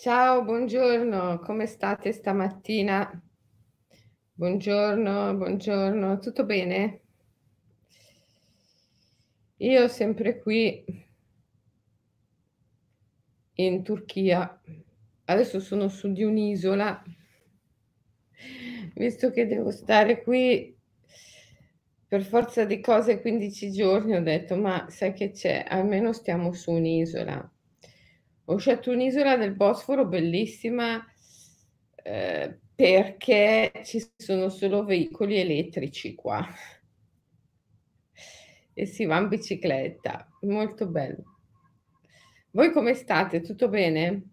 Ciao, 0.00 0.42
buongiorno, 0.44 1.40
come 1.40 1.66
state 1.66 2.12
stamattina? 2.12 3.22
Buongiorno, 4.32 5.34
buongiorno, 5.34 6.18
tutto 6.20 6.46
bene? 6.46 7.02
Io 9.58 9.88
sempre 9.88 10.38
qui 10.40 10.82
in 13.56 13.82
Turchia. 13.82 14.58
Adesso 15.26 15.60
sono 15.60 15.88
su 15.88 16.10
di 16.10 16.24
un'isola, 16.24 17.02
visto 18.94 19.30
che 19.30 19.46
devo 19.46 19.70
stare 19.70 20.22
qui 20.22 20.74
per 22.08 22.22
forza 22.22 22.64
di 22.64 22.80
cose 22.80 23.20
15 23.20 23.70
giorni, 23.70 24.14
ho 24.16 24.22
detto: 24.22 24.56
"Ma 24.56 24.86
sai 24.88 25.12
che 25.12 25.30
c'è, 25.30 25.66
almeno 25.68 26.14
stiamo 26.14 26.54
su 26.54 26.70
un'isola". 26.70 27.52
Ho 28.50 28.56
scelto 28.56 28.90
un'isola 28.90 29.36
del 29.36 29.54
Bosforo 29.54 30.06
bellissima, 30.06 31.00
ehm, 32.02 32.58
perché 32.74 33.70
ci 33.84 34.04
sono 34.16 34.48
solo 34.48 34.82
veicoli 34.84 35.38
elettrici 35.38 36.16
qua. 36.16 36.44
E 38.74 38.86
si 38.86 39.04
va 39.04 39.18
in 39.18 39.28
bicicletta, 39.28 40.28
molto 40.40 40.88
bello. 40.88 41.38
Voi 42.50 42.72
come 42.72 42.94
state? 42.94 43.40
Tutto 43.40 43.68
bene? 43.68 44.30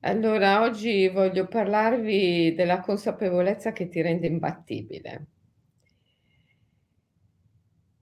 Allora, 0.00 0.62
oggi 0.62 1.06
voglio 1.06 1.46
parlarvi 1.46 2.54
della 2.56 2.80
consapevolezza 2.80 3.70
che 3.70 3.88
ti 3.88 4.02
rende 4.02 4.26
imbattibile. 4.26 5.26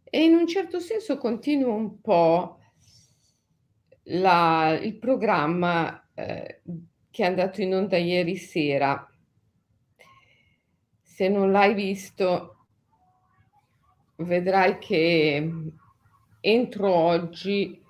E 0.02 0.24
in 0.24 0.32
un 0.32 0.46
certo 0.46 0.80
senso 0.80 1.18
continuo 1.18 1.74
un 1.74 2.00
po' 2.00 2.56
la 4.06 4.78
il 4.82 4.96
programma, 4.98 6.08
ehm, 6.14 6.46
che 7.10 7.22
è 7.22 7.26
andato 7.26 7.60
in 7.62 7.74
onda 7.74 7.96
ieri 7.96 8.36
sera. 8.36 9.06
Se 11.04 11.28
non 11.28 11.50
l'hai 11.50 11.74
visto 11.74 12.56
vedrai 14.18 14.78
che, 14.78 15.50
entro 16.40 16.94
oggi 16.94 17.80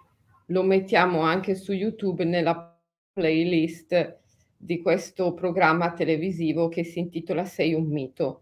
lo 0.47 0.63
mettiamo 0.63 1.21
anche 1.23 1.55
su 1.55 1.73
YouTube 1.73 2.25
nella 2.25 2.79
playlist 3.13 4.21
di 4.57 4.81
questo 4.81 5.35
programma 5.35 5.93
televisivo 5.93 6.69
che 6.69 6.85
si 6.85 7.01
intitola 7.01 7.45
"Sei 7.45 7.75
un 7.75 7.87
mito". 7.87 8.42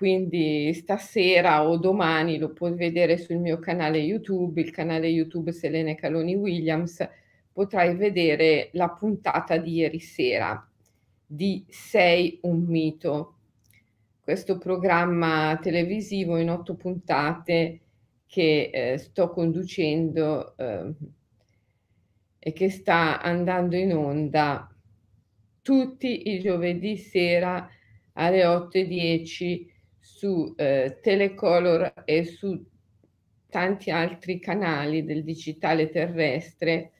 Quindi 0.00 0.72
stasera 0.72 1.68
o 1.68 1.76
domani 1.76 2.38
lo 2.38 2.54
puoi 2.54 2.72
vedere 2.72 3.18
sul 3.18 3.36
mio 3.36 3.58
canale 3.58 3.98
YouTube, 3.98 4.58
il 4.58 4.70
canale 4.70 5.08
YouTube 5.08 5.52
Selene 5.52 5.94
Caloni 5.94 6.34
Williams, 6.36 7.06
potrai 7.52 7.94
vedere 7.96 8.70
la 8.72 8.88
puntata 8.88 9.58
di 9.58 9.74
ieri 9.74 10.00
sera 10.00 10.66
di 11.26 11.66
"Sei 11.68 12.38
un 12.44 12.62
mito". 12.62 13.34
Questo 14.22 14.56
programma 14.56 15.58
televisivo 15.60 16.38
in 16.38 16.48
8 16.48 16.76
puntate 16.76 17.80
che, 18.26 18.70
ehm, 18.72 18.96
sto 18.96 19.28
conducendo, 19.28 20.54
uhm, 20.56 20.94
e 22.38 22.52
che 22.54 22.70
sta 22.70 23.20
andando 23.20 23.76
in 23.76 23.94
onda 23.94 24.66
tutti 25.60 26.30
i 26.30 26.40
giovedì 26.40 26.96
sera 26.96 27.68
alle 28.14 28.46
8:10 28.46 29.70
su, 30.20 30.52
ehm, 30.54 31.00
Telecolor 31.00 32.02
e 32.04 32.24
su 32.26 32.62
tanti 33.48 33.90
altri 33.90 34.38
canali 34.38 35.02
del 35.02 35.24
digitale 35.24 35.88
terrestre, 35.88 36.92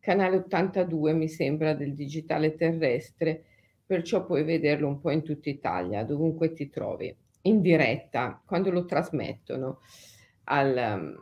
canale 0.00 0.38
82 0.38 1.12
mi 1.12 1.28
sembra 1.28 1.72
del 1.72 1.94
digitale 1.94 2.56
terrestre, 2.56 3.44
perciò 3.86 4.26
puoi 4.26 4.42
vederlo 4.42 4.88
un 4.88 5.00
po' 5.00 5.10
in 5.10 5.22
tutta 5.22 5.50
Italia, 5.50 6.02
dovunque 6.02 6.52
ti 6.52 6.68
trovi, 6.68 7.14
in 7.42 7.60
diretta, 7.60 8.42
quando 8.44 8.70
lo 8.70 8.84
trasmettono 8.84 9.78
al 10.44 11.16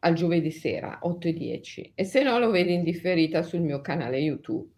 al 0.00 0.14
giovedì 0.14 0.52
sera 0.52 0.98
8:10 1.02 1.92
e 1.94 2.04
se 2.04 2.22
no 2.22 2.38
lo 2.38 2.50
vedi 2.50 2.74
in 2.74 2.84
differita 2.84 3.42
sul 3.42 3.60
mio 3.60 3.80
canale 3.80 4.18
YouTube. 4.18 4.70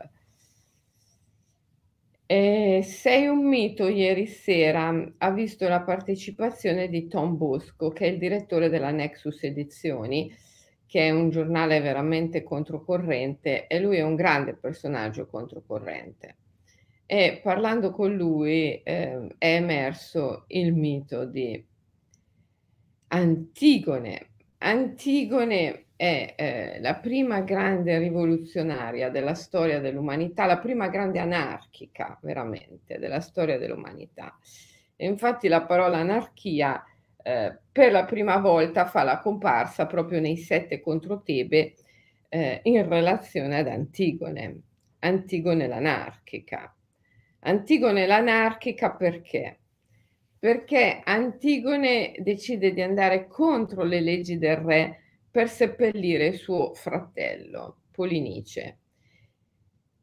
Ehm, 2.30 2.82
Sei 2.82 3.26
un 3.26 3.46
mito 3.48 3.88
ieri 3.88 4.26
sera 4.26 5.12
ha 5.16 5.30
visto 5.30 5.66
la 5.66 5.80
partecipazione 5.80 6.88
di 6.88 7.08
Tom 7.08 7.36
Bosco, 7.38 7.88
che 7.90 8.04
è 8.06 8.08
il 8.10 8.18
direttore 8.18 8.68
della 8.68 8.90
Nexus 8.90 9.42
Edizioni, 9.44 10.30
che 10.86 11.06
è 11.06 11.10
un 11.10 11.30
giornale 11.30 11.80
veramente 11.80 12.42
controcorrente 12.42 13.66
e 13.66 13.80
lui 13.80 13.96
è 13.96 14.02
un 14.02 14.14
grande 14.14 14.54
personaggio 14.54 15.26
controcorrente. 15.26 16.36
E 17.06 17.40
parlando 17.42 17.92
con 17.92 18.14
lui, 18.14 18.78
ehm, 18.84 19.36
è 19.38 19.54
emerso 19.54 20.44
il 20.48 20.74
mito 20.74 21.24
di 21.24 21.64
Antigone. 23.08 24.28
Antigone 24.58 25.87
è, 25.98 26.34
ehm, 26.36 26.80
la 26.80 26.94
prima 26.94 27.40
grande 27.40 27.98
rivoluzionaria 27.98 29.10
della 29.10 29.34
storia 29.34 29.80
dell'umanità, 29.80 30.46
la 30.46 30.58
prima 30.58 30.86
grande 30.86 31.18
anarchica 31.18 32.16
veramente 32.22 32.98
della 33.00 33.18
storia 33.18 33.58
dell'umanità. 33.58 34.38
E 34.94 35.06
infatti 35.06 35.48
la 35.48 35.64
parola 35.64 35.98
anarchia, 35.98 36.84
ehm, 37.20 37.58
per 37.72 37.90
la 37.90 38.04
prima 38.04 38.36
volta 38.38 38.86
fa 38.86 39.02
la 39.02 39.18
comparsa 39.18 39.86
proprio 39.86 40.20
nei 40.20 40.36
7 40.36 40.80
contro 40.80 41.20
Tebe, 41.22 41.74
ehm, 42.28 42.60
in 42.62 42.88
relazione 42.88 43.58
ad 43.58 43.66
Antigone, 43.66 44.60
Antigone 45.00 45.66
l'anarchica. 45.66 46.72
Antigone 47.40 48.06
l'anarchica 48.06 48.92
perché? 48.92 49.58
Perché 50.38 51.00
Antigone 51.04 52.14
decide 52.20 52.72
di 52.72 52.82
andare 52.82 53.26
contro 53.26 53.82
le 53.82 54.00
leggi 54.00 54.38
del 54.38 54.56
re 54.58 54.98
per 55.38 55.48
seppellire 55.48 56.32
suo 56.32 56.74
fratello 56.74 57.82
Polinice. 57.92 58.78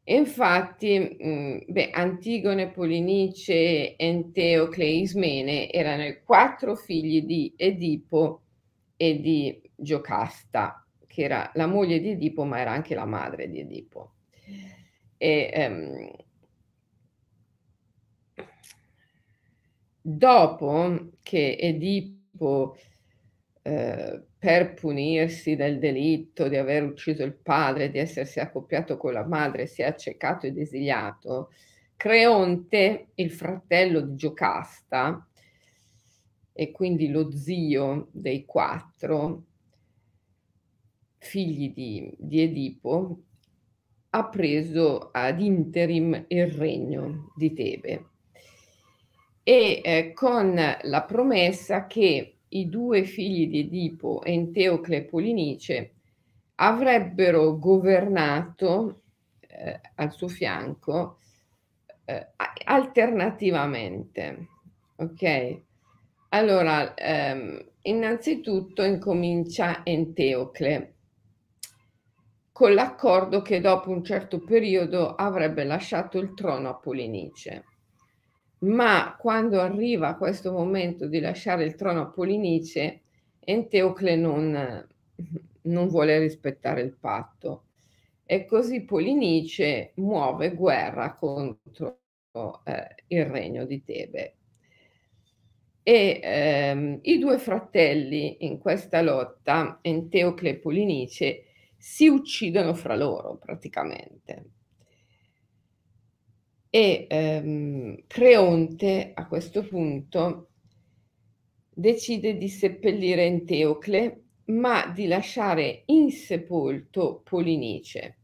E 0.02 0.14
infatti, 0.14 0.98
mhmm, 0.98 1.58
beh, 1.68 1.90
Antigone, 1.90 2.70
Polinice, 2.70 3.98
Enteocle 3.98 4.84
e 4.84 4.96
Ismene 4.96 5.70
erano 5.70 6.06
i 6.06 6.22
4 6.24 6.74
figli 6.74 7.20
di 7.26 7.52
Edipo 7.54 8.44
e 8.96 9.20
di 9.20 9.60
Giocasta, 9.74 10.82
che 11.06 11.24
era 11.24 11.50
la 11.52 11.66
moglie 11.66 12.00
di 12.00 12.12
Edipo, 12.12 12.44
ma 12.44 12.58
era 12.58 12.70
anche 12.70 12.94
la 12.94 13.04
madre 13.04 13.50
di 13.50 13.60
Edipo. 13.60 14.12
E, 15.18 15.50
ehm 15.52 16.16
dopo 20.00 21.10
che 21.22 21.56
Edipo, 21.58 22.76
ehm, 23.66 24.24
per 24.38 24.74
punirsi 24.74 25.56
del 25.56 25.78
delitto 25.78 26.48
di 26.48 26.56
aver 26.56 26.84
ucciso 26.84 27.24
il 27.24 27.34
padre, 27.34 27.90
di 27.90 27.98
essersi 27.98 28.38
accoppiato 28.38 28.96
con 28.96 29.12
la 29.12 29.26
madre, 29.26 29.66
si 29.66 29.82
è 29.82 29.86
accecato 29.86 30.46
ed 30.46 30.56
esiliato, 30.56 31.50
Creonte, 31.96 33.08
il 33.14 33.30
fratello 33.32 34.00
di 34.00 34.14
Giocasta, 34.14 35.26
e 36.52 36.70
quindi 36.70 37.08
lo 37.08 37.32
zio 37.32 38.08
dei 38.12 38.44
4 38.44 39.44
figli 41.18 41.72
di 41.72 42.14
di 42.18 42.42
Edipo, 42.42 43.22
ha 44.10 44.28
preso 44.28 45.10
ad 45.12 45.40
interim 45.40 46.24
il 46.28 46.46
regno 46.46 47.32
di 47.34 47.52
Tebe. 47.52 48.06
E, 49.42 49.80
ehm, 49.82 50.12
con 50.12 50.54
la 50.82 51.02
promessa 51.02 51.86
che 51.86 52.35
i 52.48 52.68
2 52.68 53.04
figli 53.04 53.48
di 53.48 53.60
Edipo, 53.60 54.22
Enteocle 54.22 54.96
e 54.98 55.04
Polinice, 55.04 55.92
avrebbero 56.56 57.58
governato, 57.58 59.02
ehm, 59.48 59.80
al 59.96 60.12
suo 60.12 60.28
fianco, 60.28 61.18
a 62.08 62.52
alternativamente, 62.64 64.48
okay? 64.96 65.62
Allora, 66.30 66.94
ehm, 66.94 67.70
innanzitutto 67.82 68.82
incomincia 68.82 69.82
Enteocle 69.84 70.94
con 72.52 72.72
l'accordo 72.72 73.42
che 73.42 73.60
dopo 73.60 73.90
un 73.90 74.02
certo 74.02 74.40
periodo 74.42 75.14
avrebbe 75.14 75.64
lasciato 75.64 76.18
il 76.18 76.32
trono 76.32 76.70
a 76.70 76.74
Polinice. 76.74 77.64
Ma 78.62 79.14
quando 79.18 79.60
arriva 79.60 80.14
questo 80.16 80.50
momento 80.50 81.06
di 81.06 81.20
lasciare 81.20 81.64
il 81.64 81.74
trono 81.74 82.00
a 82.02 82.06
Polinice, 82.06 83.02
Enteocle 83.40 84.16
non 84.16 84.86
non 85.66 85.88
vuole 85.88 86.18
rispettare 86.20 86.80
il 86.82 86.92
patto 86.96 87.64
e 88.24 88.44
così 88.44 88.84
Polinice 88.84 89.92
muove 89.96 90.54
guerra 90.54 91.12
contro, 91.14 92.02
ehm, 92.64 92.86
il 93.08 93.24
regno 93.26 93.64
di 93.66 93.82
Tebe. 93.82 94.36
E, 95.88 96.18
ehm, 96.20 96.98
i 97.02 97.18
2 97.18 97.38
fratelli 97.38 98.38
in 98.44 98.58
questa 98.58 99.02
lotta, 99.02 99.78
Enteocle 99.82 100.50
e 100.50 100.56
Polinice, 100.58 101.44
si 101.76 102.08
uccidono 102.08 102.74
fra 102.74 102.96
loro 102.96 103.36
praticamente. 103.36 104.46
E 106.70 107.06
ehm, 107.08 108.04
Creonte 108.06 109.12
a 109.14 109.26
questo 109.26 109.66
punto 109.66 110.48
decide 111.72 112.36
di 112.36 112.48
seppellire 112.48 113.24
Enteocle, 113.24 114.22
ma 114.46 114.86
di 114.88 115.06
lasciare 115.06 115.82
insepolto 115.86 117.22
Polinice, 117.24 118.18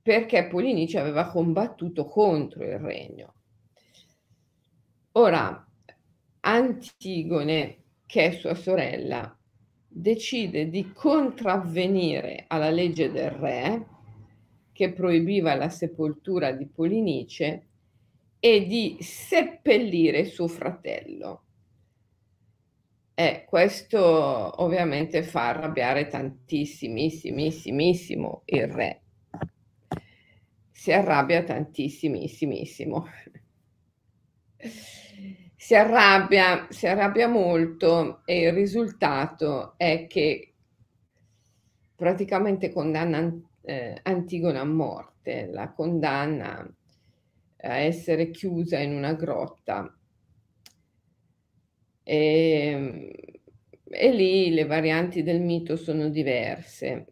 perché 0.00 0.46
Polinice 0.46 0.98
aveva 0.98 1.28
combattuto 1.28 2.04
contro 2.06 2.64
il 2.64 2.78
regno. 2.78 3.34
Ora, 5.12 5.66
Antigone, 6.40 7.82
che 8.06 8.26
è 8.26 8.32
sua 8.32 8.54
sorella, 8.54 9.36
decide 9.86 10.68
di 10.68 10.90
contravvenire 10.92 12.44
alla 12.48 12.70
legge 12.70 13.10
del 13.10 13.30
re 13.30 13.86
che 14.72 14.92
proibiva 14.92 15.54
la 15.54 15.68
sepoltura 15.68 16.52
di 16.52 16.66
Polinice 16.66 17.66
e 18.44 18.66
di 18.66 18.96
seppellire 18.98 20.24
suo 20.24 20.48
fratello. 20.48 21.44
E 23.14 23.44
questo 23.46 24.60
ovviamente 24.60 25.22
fa 25.22 25.50
arrabbiare 25.50 26.08
tantissimissimissimo 26.08 28.42
il 28.46 28.66
re. 28.66 29.02
Si 30.72 30.90
arrabbia 30.90 31.44
tantissimissimo 31.44 33.06
si 35.54 35.76
arrabbia, 35.76 36.66
si 36.68 36.88
arrabbia 36.88 37.28
molto 37.28 38.22
e 38.24 38.48
il 38.48 38.52
risultato 38.52 39.74
è 39.76 40.08
che 40.08 40.52
praticamente 41.94 42.72
condanna 42.72 43.32
eh, 43.62 44.00
Antigone 44.02 44.58
a 44.58 44.64
morte, 44.64 45.46
la 45.46 45.70
condanna 45.70 46.68
a 47.62 47.76
essere 47.76 48.30
chiusa 48.30 48.78
in 48.78 48.92
una 48.92 49.14
grotta. 49.14 49.96
E, 52.04 53.40
e 53.84 54.12
lì 54.12 54.50
le 54.50 54.64
varianti 54.64 55.22
del 55.22 55.40
mito 55.40 55.76
sono 55.76 56.08
diverse, 56.08 57.06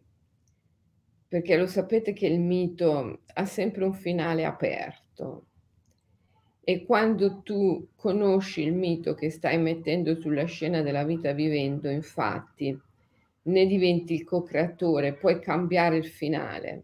perché 1.27 1.57
lo 1.57 1.67
sapete 1.67 2.13
che 2.13 2.27
il 2.27 2.39
mito 2.39 3.21
ha 3.33 3.45
sempre 3.45 3.85
un 3.85 3.93
finale 3.93 4.45
aperto 4.45 5.45
e 6.63 6.85
quando 6.85 7.41
tu 7.41 7.89
conosci 7.95 8.61
il 8.61 8.73
mito 8.73 9.15
che 9.15 9.31
stai 9.31 9.57
mettendo 9.57 10.15
sulla 10.15 10.45
scena 10.45 10.81
della 10.81 11.03
vita 11.03 11.33
vivendo, 11.33 11.89
infatti, 11.89 12.79
ne 13.43 13.65
diventi 13.65 14.13
il 14.13 14.23
co-creatore, 14.23 15.15
puoi 15.15 15.39
cambiare 15.39 15.97
il 15.97 16.05
finale. 16.05 16.83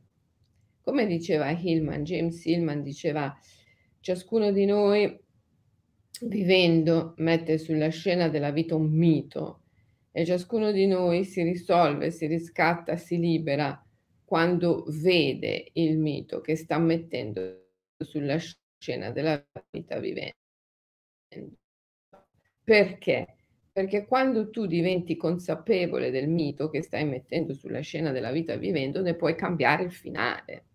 Come 0.81 1.05
diceva 1.05 1.51
Hillman, 1.51 2.03
James 2.03 2.43
Hillman 2.45 2.81
diceva, 2.81 3.33
ciascuno 4.07 4.53
di 4.53 4.63
noi 4.63 5.19
vivendo 6.21 7.13
mette 7.17 7.57
sulla 7.57 7.89
scena 7.89 8.29
della 8.29 8.51
vita 8.51 8.73
un 8.73 8.89
mito 8.89 9.63
e 10.13 10.23
ciascuno 10.23 10.71
di 10.71 10.87
noi 10.87 11.25
si 11.25 11.43
risolve, 11.43 12.09
si 12.11 12.25
riscatta, 12.25 12.95
si 12.95 13.19
libera 13.19 13.85
quando 14.23 14.85
vede 14.87 15.71
il 15.73 15.97
mito 15.97 16.39
che 16.39 16.55
sta 16.55 16.77
mettendo 16.77 17.65
sulla 17.97 18.37
scena 18.79 19.11
della 19.11 19.45
vita 19.71 19.99
vivendo. 19.99 20.37
Perché? 22.63 23.35
Perché 23.73 24.05
quando 24.05 24.49
tu 24.49 24.67
diventi 24.67 25.17
consapevole 25.17 26.11
del 26.11 26.29
mito 26.29 26.69
che 26.69 26.81
stai 26.81 27.03
mettendo 27.03 27.53
sulla 27.53 27.81
scena 27.81 28.13
della 28.13 28.31
vita 28.31 28.55
vivendo, 28.55 29.01
ne 29.01 29.15
puoi 29.15 29.35
cambiare 29.35 29.83
il 29.83 29.91
finale. 29.91 30.67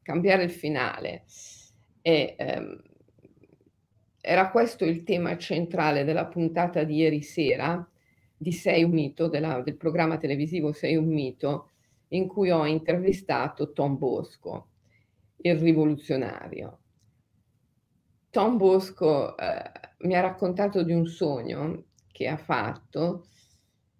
Cambiare 0.00 0.44
il 0.44 0.50
finale. 0.52 1.24
E, 2.02 2.34
ehm, 2.36 2.82
era 4.20 4.50
questo 4.50 4.84
il 4.84 5.04
tema 5.04 5.36
centrale 5.38 6.04
della 6.04 6.26
puntata 6.26 6.84
di 6.84 6.96
ieri 6.96 7.22
sera 7.22 7.88
di 8.36 8.52
Sei 8.52 8.84
un 8.84 8.90
mito, 8.90 9.28
della, 9.28 9.62
del 9.62 9.76
programma 9.76 10.18
televisivo 10.18 10.72
Sei 10.72 10.96
un 10.96 11.06
mito, 11.06 11.70
in 12.08 12.26
cui 12.28 12.50
ho 12.50 12.66
intervistato 12.66 13.72
Tom 13.72 13.96
Bosco, 13.96 14.68
il 15.38 15.56
rivoluzionario. 15.56 16.78
Tom 18.30 18.56
Bosco 18.56 19.36
eh, 19.36 19.70
mi 20.00 20.14
ha 20.14 20.20
raccontato 20.20 20.82
di 20.82 20.92
un 20.92 21.06
sogno 21.06 21.84
che 22.12 22.28
ha 22.28 22.36
fatto 22.36 23.26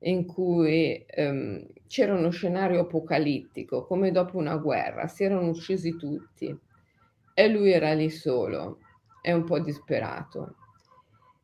in 0.01 0.27
cui 0.27 1.05
ehm, 1.07 1.67
c'era 1.87 2.15
uno 2.15 2.31
scenario 2.31 2.81
apocalittico, 2.81 3.85
come 3.87 4.11
dopo 4.13 4.37
una 4.37 4.57
guerra, 4.57 5.09
si 5.09 5.25
erano 5.25 5.49
uccisi 5.49 5.97
tutti 5.97 6.57
e 7.39 7.47
lui 7.47 7.71
era 7.71 7.93
lì 7.93 8.11
solo 8.11 8.81
e 9.23 9.33
un 9.33 9.45
po' 9.45 9.61
disperato. 9.61 10.57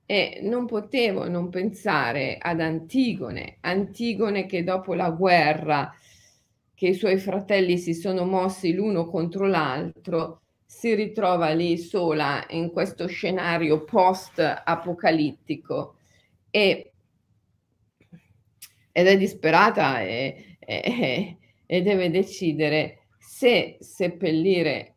E 0.04 0.40
non 0.42 0.66
potevo 0.66 1.28
non 1.28 1.50
pensare 1.50 2.36
ad 2.36 2.60
Antigone, 2.60 3.58
Antigone 3.60 4.46
che 4.46 4.64
dopo 4.64 4.94
la 4.94 5.10
guerra, 5.10 5.94
che 6.74 6.88
i 6.88 6.94
suoi 6.94 7.18
fratelli 7.18 7.78
si 7.78 7.94
sono 7.94 8.24
mossi 8.24 8.74
l'uno 8.74 9.06
contro 9.06 9.46
l'altro, 9.46 10.40
si 10.66 10.96
ritrova 10.96 11.50
lì 11.50 11.78
sola 11.78 12.44
in 12.48 12.72
questo 12.72 13.06
scenario 13.06 13.84
post-apocalittico 13.84 15.94
e, 16.50 16.92
ed 18.90 19.06
è 19.06 19.16
disperata 19.16 20.00
e, 20.00 20.56
e, 20.58 21.36
e 21.64 21.82
deve 21.82 22.10
decidere 22.10 23.06
se 23.16 23.76
seppellire 23.78 24.93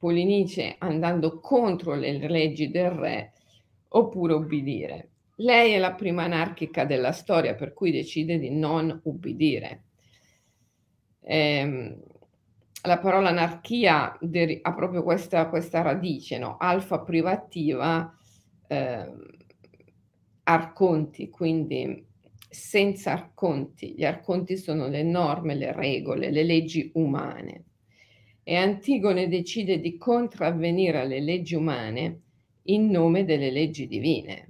Polinice 0.00 0.76
andando 0.78 1.40
contro 1.40 1.94
le 1.94 2.26
leggi 2.26 2.70
del 2.70 2.90
re 2.90 3.32
oppure 3.88 4.32
ubbidire. 4.32 5.10
Lei 5.36 5.74
è 5.74 5.78
la 5.78 5.92
prima 5.92 6.22
anarchica 6.22 6.86
della 6.86 7.12
storia, 7.12 7.54
per 7.54 7.74
cui 7.74 7.90
decide 7.90 8.38
di 8.38 8.48
non 8.48 8.98
ubbidire. 9.04 9.82
Ehm, 11.20 12.02
la 12.84 12.98
parola 12.98 13.28
anarchia 13.28 14.16
deri- 14.22 14.58
ha 14.62 14.72
proprio 14.72 15.02
questa, 15.02 15.50
questa 15.50 15.82
radice, 15.82 16.38
no? 16.38 16.56
alfa 16.56 17.00
privativa, 17.00 18.10
eh, 18.68 19.12
arconti, 20.44 21.28
quindi 21.28 22.06
senza 22.48 23.12
arconti. 23.12 23.94
Gli 23.98 24.04
arconti 24.06 24.56
sono 24.56 24.88
le 24.88 25.02
norme, 25.02 25.54
le 25.54 25.72
regole, 25.72 26.30
le 26.30 26.42
leggi 26.42 26.90
umane. 26.94 27.64
E 28.50 28.56
Antigone 28.56 29.28
decide 29.28 29.78
di 29.78 29.96
contravvenire 29.96 30.98
alle 30.98 31.20
leggi 31.20 31.54
umane 31.54 32.22
in 32.62 32.90
nome 32.90 33.24
delle 33.24 33.48
leggi 33.48 33.86
divine, 33.86 34.48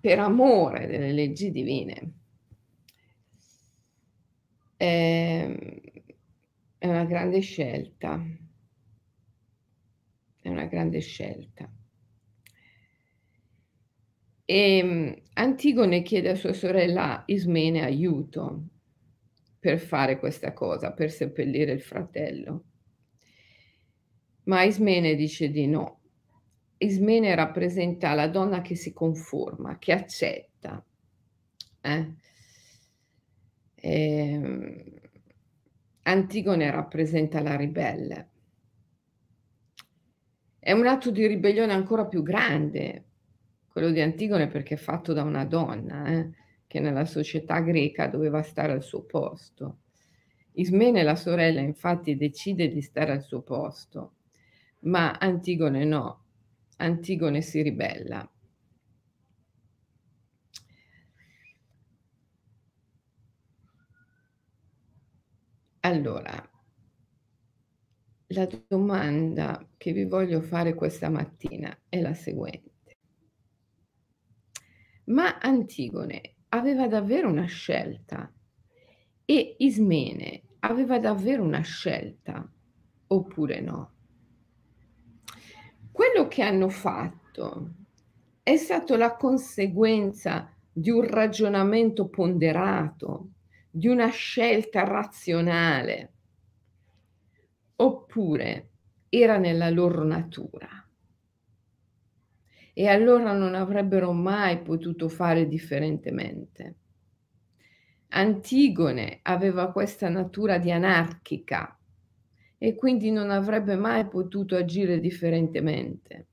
per 0.00 0.18
amore 0.18 0.86
delle 0.86 1.12
leggi 1.12 1.50
divine. 1.50 2.12
Ehm, 4.78 5.58
è 6.78 6.88
una 6.88 7.04
grande 7.04 7.40
scelta. 7.40 8.18
È 10.40 10.48
una 10.48 10.64
grande 10.64 11.00
scelta. 11.00 11.70
E 14.46 14.78
ehm, 14.78 15.22
Antigone 15.34 16.00
chiede 16.00 16.30
a 16.30 16.34
sua 16.34 16.54
sorella 16.54 17.24
Ismene 17.26 17.84
aiuto 17.84 18.79
per 19.60 19.78
fare 19.78 20.18
questa 20.18 20.54
cosa, 20.54 20.92
per 20.92 21.10
seppellire 21.10 21.72
il 21.72 21.82
fratello. 21.82 22.64
Ma 24.44 24.62
Ismene 24.62 25.14
dice 25.14 25.50
di 25.50 25.66
no. 25.66 26.00
Ismene 26.78 27.34
rappresenta 27.34 28.14
la 28.14 28.26
donna 28.26 28.62
che 28.62 28.74
si 28.74 28.94
conforma, 28.94 29.78
che 29.78 29.92
accetta. 29.92 30.82
Eh? 31.82 32.14
Eh, 33.74 35.00
Antigone 36.02 36.70
rappresenta 36.70 37.42
la 37.42 37.54
ribelle. 37.54 38.28
È 40.58 40.72
un 40.72 40.86
atto 40.86 41.10
di 41.10 41.26
ribellione 41.26 41.74
ancora 41.74 42.06
più 42.06 42.22
grande, 42.22 43.04
quello 43.68 43.90
di 43.90 44.00
Antigone 44.00 44.48
perché 44.48 44.74
è 44.74 44.78
fatto 44.78 45.12
da 45.12 45.22
una 45.22 45.44
donna, 45.44 46.06
eh, 46.06 46.30
che 46.70 46.78
nella 46.78 47.04
società 47.04 47.58
greca 47.58 48.06
doveva 48.06 48.42
stare 48.42 48.70
al 48.70 48.84
suo 48.84 49.02
posto. 49.02 49.78
Ismene, 50.52 51.02
la 51.02 51.16
sorella, 51.16 51.58
infatti 51.58 52.16
decide 52.16 52.68
di 52.68 52.80
stare 52.80 53.10
al 53.10 53.24
suo 53.24 53.42
posto, 53.42 54.12
ma 54.82 55.10
Antigone 55.18 55.84
no, 55.84 56.26
Antigone 56.76 57.40
si 57.42 57.60
ribella. 57.62 58.30
Allora, 65.80 66.50
la 68.28 68.48
domanda 68.68 69.68
che 69.76 69.92
vi 69.92 70.04
voglio 70.04 70.40
fare 70.40 70.74
questa 70.74 71.08
mattina 71.08 71.76
è 71.88 72.00
la 72.00 72.14
seguente. 72.14 72.98
Ma 75.06 75.36
Antigone 75.38 76.34
aveva 76.50 76.86
davvero 76.86 77.28
una 77.28 77.46
scelta? 77.46 78.32
E 79.24 79.56
Ismene 79.58 80.42
aveva 80.60 80.98
davvero 80.98 81.42
una 81.42 81.60
scelta 81.60 82.48
oppure 83.06 83.60
no? 83.60 83.92
Quello 85.90 86.28
che 86.28 86.42
hanno 86.42 86.68
fatto 86.68 87.74
è 88.42 88.56
stato 88.56 88.96
la 88.96 89.16
conseguenza 89.16 90.52
di 90.72 90.90
un 90.90 91.06
ragionamento 91.06 92.08
ponderato, 92.08 93.32
di 93.70 93.86
una 93.86 94.08
scelta 94.08 94.84
razionale, 94.84 96.12
oppure 97.76 98.70
era 99.08 99.36
nella 99.36 99.70
loro 99.70 100.04
natura. 100.04 100.68
E 102.72 102.86
allora 102.86 103.32
non 103.32 103.54
avrebbero 103.54 104.12
mai 104.12 104.60
potuto 104.62 105.08
fare 105.08 105.46
differentemente. 105.46 106.74
Antigone 108.08 109.20
aveva 109.22 109.70
questa 109.70 110.08
natura 110.08 110.58
di 110.58 110.70
anarchica 110.70 111.78
e 112.58 112.74
quindi 112.74 113.10
non 113.10 113.30
avrebbe 113.30 113.76
mai 113.76 114.06
potuto 114.06 114.56
agire 114.56 115.00
differentemente. 115.00 116.26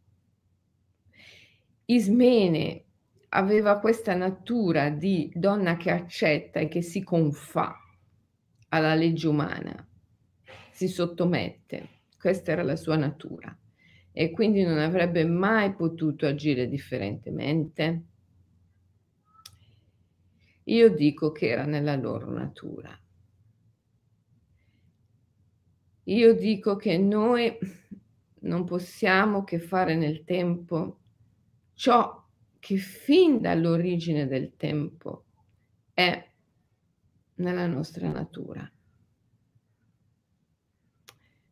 Ismene 1.86 2.84
aveva 3.30 3.80
questa 3.80 4.14
natura 4.16 4.90
di 4.90 5.32
donna 5.34 5.78
che 5.78 5.92
accetta 5.92 6.60
e 6.60 6.68
che 6.68 6.82
si 6.82 7.04
confà 7.04 7.78
alla 8.70 8.96
legge 8.96 9.28
umana, 9.28 9.88
si 10.72 10.88
sottomette, 10.88 11.90
questa 12.20 12.52
era 12.52 12.64
la 12.64 12.76
sua 12.76 12.96
natura 12.96 13.58
e 14.20 14.32
quindi 14.32 14.64
non 14.64 14.80
avrebbe 14.80 15.26
mai 15.26 15.76
potuto 15.76 16.26
agire 16.26 16.68
differentemente. 16.68 18.06
Io 20.64 20.90
dico 20.90 21.32
che 21.32 21.48
era 21.50 21.66
nella 21.66 21.96
loro 21.96 22.32
natura. 22.32 23.00
Io 26.06 26.34
dico 26.34 26.76
che 26.78 26.98
noi 26.98 27.56
non 28.40 28.64
possiamo 28.64 29.44
che 29.44 29.60
fare 29.60 29.96
nel 29.96 30.24
tempo 30.24 31.00
ciò 31.76 32.28
che 32.58 32.78
fin 32.78 33.40
dall'origine 33.40 34.26
del 34.26 34.56
tempo 34.58 35.26
è 35.94 36.28
nella 37.36 37.68
nostra 37.68 38.10
natura, 38.10 38.68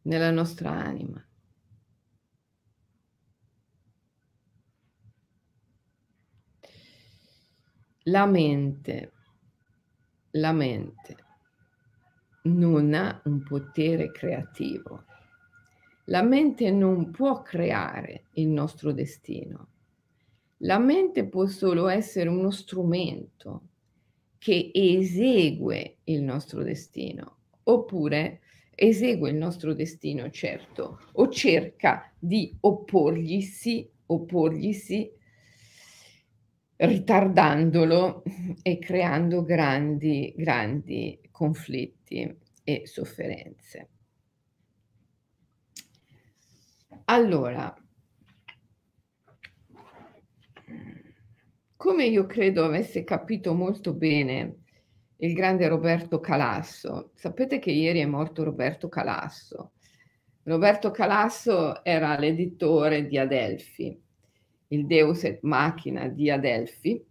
nella 0.02 0.32
nostra 0.32 0.72
anima. 0.72 1.24
La 8.08 8.28
mente, 8.28 9.12
la 10.34 10.52
mente 10.52 11.16
non 12.44 12.94
ha 12.94 13.20
un 13.26 13.42
potere 13.42 14.12
creativo. 14.12 15.06
La 16.06 16.22
mente 16.22 16.70
non 16.70 17.10
può 17.10 17.42
creare 17.42 18.26
il 18.34 18.50
nostro 18.50 18.92
destino. 18.92 19.70
La 20.58 20.78
mente 20.78 21.26
può 21.26 21.48
solo 21.48 21.88
essere 21.88 22.30
uno 22.30 22.52
strumento 22.52 23.70
che 24.38 24.70
esegue 24.72 25.98
il 26.04 26.22
nostro 26.22 26.62
destino, 26.62 27.38
oppure 27.64 28.42
esegue 28.76 29.32
il 29.32 29.36
nostro 29.36 29.74
destino, 29.74 30.30
certo, 30.30 31.00
o 31.14 31.28
cerca 31.30 32.14
di 32.20 32.56
opporglisi, 32.60 33.90
opporglisi 34.06 35.12
ritardandolo 36.78 38.24
e 38.62 38.80
creando 38.80 39.44
grandi, 39.44 40.34
grandi 40.36 41.20
conflitti 41.32 42.38
e 42.64 42.82
sofferenze. 42.86 43.90
Allora, 47.06 47.74
come 51.76 52.06
io 52.06 52.26
credo 52.26 52.66
avesse 52.66 53.04
capito 53.04 53.54
molto 53.54 53.94
bene 53.94 54.64
il 55.18 55.34
grande 55.34 55.68
Roberto 55.68 56.20
Calasso, 56.20 57.12
sapete 57.14 57.60
che 57.60 57.72
ieri 57.72 58.00
è 58.00 58.06
morto 58.06 58.44
Roberto 58.44 58.90
Calasso. 58.90 59.74
Roberto 60.44 60.92
Calasso 60.92 61.84
era 61.84 62.18
l'editore 62.18 63.06
di 63.08 63.18
Adelphi, 63.18 64.05
il 64.76 64.86
Deus 64.86 65.24
et 65.24 65.40
Machina 65.42 66.08
di 66.08 66.30
Adelphi, 66.30 67.04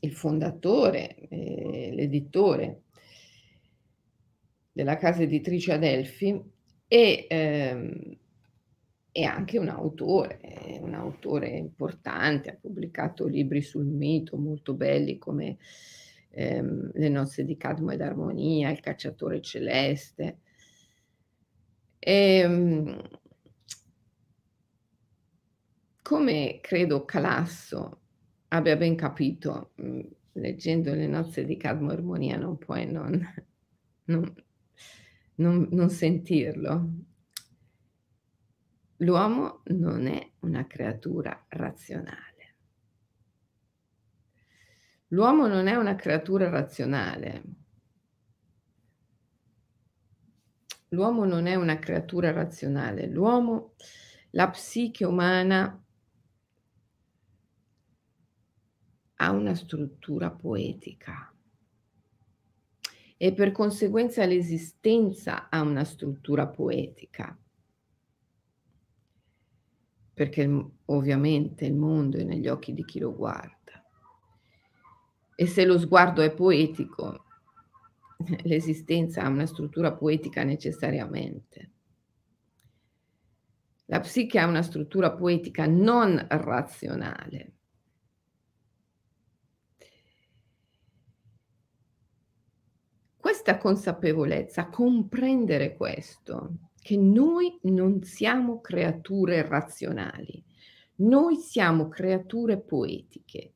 il 0.00 0.12
fondatore, 0.12 1.16
eh, 1.28 1.90
l'editore 1.92 2.82
della 4.72 4.96
casa 4.96 5.22
editrice 5.22 5.72
Adelphi 5.72 6.40
e 6.86 7.26
ehm, 7.28 8.16
è 9.10 9.22
anche 9.24 9.58
un 9.58 9.68
autore, 9.68 10.78
un 10.80 10.94
autore 10.94 11.48
importante, 11.48 12.50
ha 12.50 12.58
pubblicato 12.60 13.26
libri 13.26 13.60
sul 13.62 13.86
mito 13.86 14.36
molto 14.36 14.74
belli 14.74 15.18
come 15.18 15.56
ehm, 16.30 16.92
Le 16.94 17.08
nozze 17.08 17.44
di 17.44 17.56
Cadmo 17.56 17.90
ed 17.90 18.00
Armonia, 18.00 18.70
Il 18.70 18.78
cacciatore 18.78 19.40
celeste. 19.40 20.38
E, 21.98 22.38
ehm, 22.38 23.08
come 26.08 26.60
credo 26.62 27.04
Calasso 27.04 28.00
abbia 28.48 28.76
ben 28.76 28.96
capito, 28.96 29.72
mh, 29.74 30.00
leggendo 30.32 30.94
Le 30.94 31.06
nozze 31.06 31.44
di 31.44 31.58
Cadmo 31.58 31.90
Armonia 31.90 32.38
non 32.38 32.56
puoi 32.56 32.90
non, 32.90 33.22
non, 34.04 34.34
non, 35.34 35.68
non 35.70 35.90
sentirlo, 35.90 36.88
L'uomo 39.02 39.60
non 39.66 40.06
è 40.06 40.30
una 40.40 40.66
creatura 40.66 41.44
razionale. 41.48 42.54
L'uomo 45.08 45.46
non 45.46 45.66
è 45.66 45.76
una 45.76 45.94
creatura 45.94 46.48
razionale. 46.48 47.42
L'uomo 50.88 51.26
non 51.26 51.46
è 51.46 51.54
una 51.54 51.78
creatura 51.78 52.32
razionale. 52.32 53.06
L'uomo, 53.08 53.74
la 54.30 54.48
psiche 54.48 55.04
umana 55.04 55.82
ha 59.20 59.30
una 59.30 59.54
struttura 59.54 60.30
poetica 60.30 61.32
e 63.16 63.32
per 63.32 63.52
conseguenza 63.52 64.24
l'esistenza 64.24 65.48
ha 65.48 65.60
una 65.60 65.84
struttura 65.84 66.46
poetica 66.46 67.36
perché 70.18 70.70
ovviamente 70.86 71.64
il 71.64 71.76
mondo 71.76 72.16
è 72.16 72.24
negli 72.24 72.48
occhi 72.48 72.74
di 72.74 72.84
chi 72.84 72.98
lo 72.98 73.14
guarda. 73.14 73.56
E 75.36 75.46
se 75.46 75.64
lo 75.64 75.78
sguardo 75.78 76.22
è 76.22 76.34
poetico, 76.34 77.24
l'esistenza 78.42 79.22
ha 79.22 79.28
una 79.28 79.46
struttura 79.46 79.92
poetica 79.92 80.42
necessariamente. 80.42 81.70
La 83.84 84.00
psiche 84.00 84.40
ha 84.40 84.46
una 84.46 84.62
struttura 84.62 85.12
poetica 85.12 85.66
non 85.66 86.26
razionale. 86.28 87.57
Questa 93.28 93.58
consapevolezza, 93.58 94.70
comprendere 94.70 95.76
questo, 95.76 96.70
che 96.80 96.96
noi 96.96 97.58
non 97.64 98.02
siamo 98.02 98.62
creature 98.62 99.46
razionali, 99.46 100.42
noi 101.00 101.36
siamo 101.36 101.88
creature 101.88 102.58
poetiche. 102.58 103.52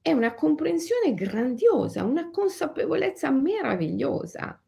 È 0.00 0.12
una 0.12 0.34
comprensione 0.34 1.14
grandiosa, 1.14 2.04
una 2.04 2.30
consapevolezza 2.30 3.28
meravigliosa. 3.32 4.62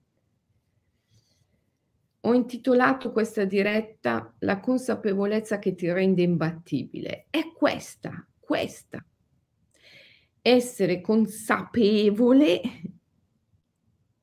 Ho 2.22 2.34
intitolato 2.34 3.12
questa 3.12 3.44
diretta 3.44 4.34
La 4.40 4.58
consapevolezza 4.58 5.60
che 5.60 5.76
ti 5.76 5.88
rende 5.92 6.22
imbattibile. 6.22 7.28
È 7.30 7.52
questa, 7.52 8.26
questa. 8.40 9.06
Essere 10.42 11.00
consapevole 11.00 12.60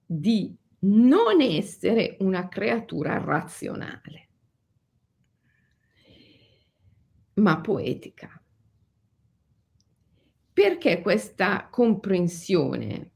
di 0.09 0.55
non 0.79 1.41
essere 1.41 2.15
una 2.21 2.47
creatura 2.47 3.17
razionale, 3.17 4.29
ma 7.35 7.59
poetica. 7.59 8.41
Perché 10.53 11.01
questa 11.01 11.67
comprensione 11.69 13.11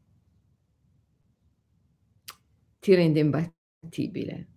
ti 2.79 2.93
rende 2.93 3.19
imbattibile? 3.19 4.49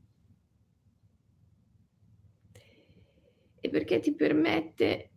E 3.60 3.70
perché 3.70 4.00
ti 4.00 4.14
permette 4.14 5.10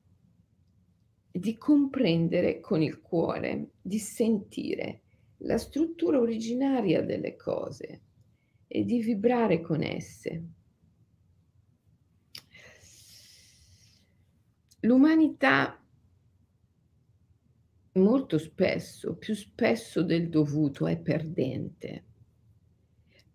di 1.32 1.58
comprendere 1.58 2.62
con 2.62 2.82
il 2.82 3.02
cuore, 3.02 3.72
di 3.82 4.00
sentire 4.00 5.02
la 5.42 5.58
struttura 5.58 6.20
originaria 6.20 7.02
delle 7.02 7.36
cose 7.36 8.02
e 8.68 8.84
di 8.84 9.00
vibrare 9.02 9.62
con 9.62 9.82
esse. 9.82 10.44
L'umanità 14.82 15.82
molto 17.94 18.38
spesso, 18.38 19.16
più 19.16 19.34
spesso 19.34 20.04
del 20.04 20.30
dovuto, 20.30 20.88
è 20.88 20.98
perdente 20.98 22.04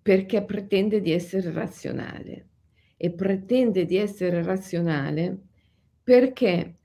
perché 0.02 0.42
pretende 0.44 1.00
di 1.00 1.12
essere 1.12 1.52
razionale 1.52 2.48
e 2.96 3.12
pretende 3.12 3.84
di 3.84 3.96
essere 3.96 4.42
razionale 4.42 5.38
perché 6.02 6.76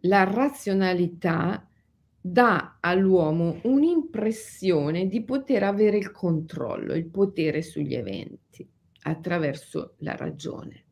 la 0.00 0.24
razionalità 0.24 1.68
dà 2.28 2.78
all'uomo 2.80 3.60
un'impressione 3.62 5.06
di 5.06 5.22
poter 5.22 5.62
avere 5.62 5.96
il 5.96 6.10
controllo, 6.10 6.94
il 6.94 7.06
potere 7.06 7.62
sugli 7.62 7.94
eventi 7.94 8.68
attraverso 9.02 9.94
la 9.98 10.16
ragione. 10.16 10.84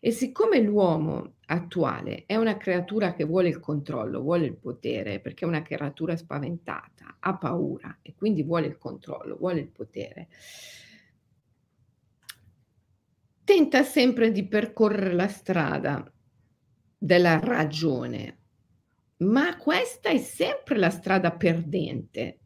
E 0.00 0.10
siccome 0.10 0.60
l'uomo 0.60 1.34
attuale 1.46 2.24
è 2.24 2.36
una 2.36 2.56
creatura 2.56 3.12
che 3.12 3.24
vuole 3.24 3.48
il 3.48 3.60
controllo, 3.60 4.22
vuole 4.22 4.46
il 4.46 4.56
potere, 4.56 5.20
perché 5.20 5.44
è 5.44 5.48
una 5.48 5.62
creatura 5.62 6.16
spaventata, 6.16 7.16
ha 7.18 7.36
paura 7.36 7.98
e 8.00 8.14
quindi 8.14 8.42
vuole 8.42 8.68
il 8.68 8.78
controllo, 8.78 9.36
vuole 9.36 9.60
il 9.60 9.68
potere, 9.68 10.28
tenta 13.44 13.82
sempre 13.82 14.30
di 14.30 14.46
percorrere 14.46 15.12
la 15.12 15.28
strada 15.28 16.10
della 16.96 17.38
ragione, 17.38 18.37
ma 19.18 19.56
questa 19.56 20.10
è 20.10 20.18
sempre 20.18 20.76
la 20.76 20.90
strada 20.90 21.32
perdente. 21.32 22.38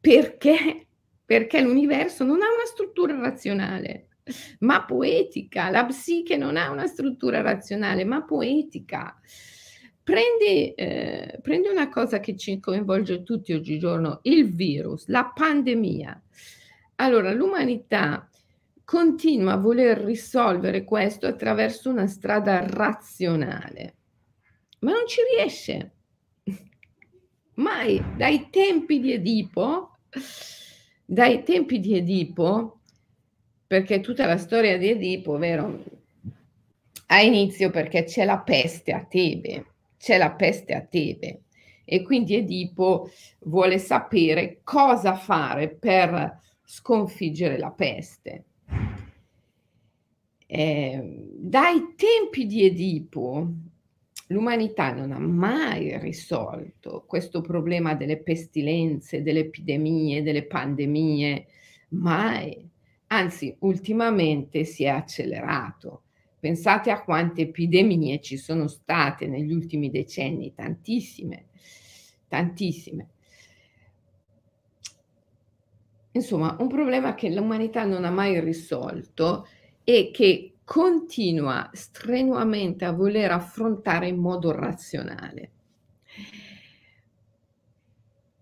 Perché? 0.00 0.86
Perché 1.24 1.60
l'universo 1.60 2.24
non 2.24 2.42
ha 2.42 2.52
una 2.52 2.64
struttura 2.64 3.16
razionale, 3.18 4.08
ma 4.60 4.84
poetica. 4.84 5.70
La 5.70 5.84
psiche 5.84 6.36
non 6.36 6.56
ha 6.56 6.70
una 6.70 6.86
struttura 6.86 7.40
razionale, 7.40 8.04
ma 8.04 8.24
poetica. 8.24 9.18
Prendi, 10.02 10.74
eh, 10.74 11.38
prendi 11.40 11.68
una 11.68 11.88
cosa 11.88 12.18
che 12.18 12.36
ci 12.36 12.58
coinvolge 12.58 13.22
tutti 13.22 13.52
oggigiorno, 13.52 14.18
il 14.22 14.52
virus, 14.52 15.06
la 15.06 15.30
pandemia. 15.32 16.20
Allora, 16.96 17.32
l'umanità 17.32 18.28
continua 18.84 19.52
a 19.52 19.58
voler 19.58 19.98
risolvere 19.98 20.82
questo 20.82 21.28
attraverso 21.28 21.88
una 21.88 22.08
strada 22.08 22.66
razionale 22.66 23.94
ma 24.82 24.92
non 24.92 25.06
ci 25.06 25.20
riesce. 25.34 25.90
Mai, 27.54 28.02
dai 28.16 28.48
tempi 28.50 29.00
di 29.00 29.12
Edipo, 29.12 29.98
dai 31.04 31.42
tempi 31.42 31.80
di 31.80 31.96
Edipo, 31.96 32.80
perché 33.66 34.00
tutta 34.00 34.26
la 34.26 34.38
storia 34.38 34.78
di 34.78 34.90
Edipo, 34.90 35.36
vero, 35.36 35.84
ha 37.06 37.20
inizio 37.20 37.70
perché 37.70 38.04
c'è 38.04 38.24
la 38.24 38.38
peste 38.38 38.92
a 38.92 39.04
Tebe, 39.04 39.66
c'è 39.98 40.18
la 40.18 40.32
peste 40.32 40.74
a 40.74 40.80
Tebe 40.80 41.42
e 41.84 42.02
quindi 42.02 42.36
Edipo 42.36 43.10
vuole 43.40 43.78
sapere 43.78 44.60
cosa 44.64 45.14
fare 45.14 45.68
per 45.68 46.40
sconfiggere 46.64 47.58
la 47.58 47.70
peste. 47.70 48.44
Eh, 50.46 51.28
dai 51.36 51.94
tempi 51.96 52.46
di 52.46 52.64
Edipo 52.64 53.70
l'umanità 54.28 54.92
non 54.92 55.12
ha 55.12 55.18
mai 55.18 55.98
risolto 55.98 57.04
questo 57.06 57.40
problema 57.40 57.94
delle 57.94 58.18
pestilenze, 58.18 59.22
delle 59.22 59.40
epidemie, 59.40 60.22
delle 60.22 60.44
pandemie, 60.44 61.46
mai. 61.88 62.68
Anzi, 63.08 63.54
ultimamente 63.60 64.64
si 64.64 64.84
è 64.84 64.88
accelerato. 64.88 66.02
Pensate 66.38 66.90
a 66.90 67.02
quante 67.02 67.42
epidemie 67.42 68.20
ci 68.20 68.36
sono 68.36 68.66
state 68.66 69.26
negli 69.26 69.52
ultimi 69.52 69.90
decenni, 69.90 70.54
tantissime, 70.54 71.46
tantissime. 72.26 73.08
Insomma, 76.12 76.56
un 76.58 76.68
problema 76.68 77.14
che 77.14 77.30
l'umanità 77.30 77.84
non 77.84 78.04
ha 78.04 78.10
mai 78.10 78.40
risolto 78.40 79.46
e 79.84 80.10
che 80.12 80.51
continua 80.64 81.70
strenuamente 81.72 82.84
a 82.84 82.92
voler 82.92 83.30
affrontare 83.32 84.08
in 84.08 84.18
modo 84.18 84.52
razionale. 84.52 85.50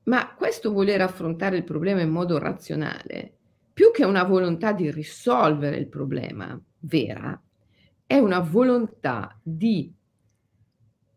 Ma 0.05 0.35
questo 0.35 0.73
voler 0.73 1.01
affrontare 1.03 1.57
il 1.57 1.65
problema 1.65 2.01
in 2.01 2.11
modo 2.11 2.39
razionale, 2.39 3.37
più 3.73 3.91
che 3.93 4.05
una 4.05 4.25
volontà 4.25 4.73
di 4.73 4.91
risolvere 4.91 5.77
il 5.77 5.89
problema 5.89 6.61
vera, 6.81 7.41
è 8.07 8.19
una 8.19 8.41
volontà 8.41 9.39
di 9.43 9.93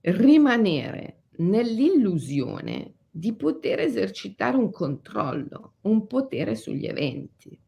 rimanere 0.02 1.24
nell'illusione 1.38 2.94
di 3.10 3.34
poter 3.34 3.80
esercitare 3.80 4.58
un 4.58 4.72
controllo, 4.72 5.74
un 5.82 6.06
potere 6.08 6.56
sugli 6.56 6.86
eventi. 6.86 7.60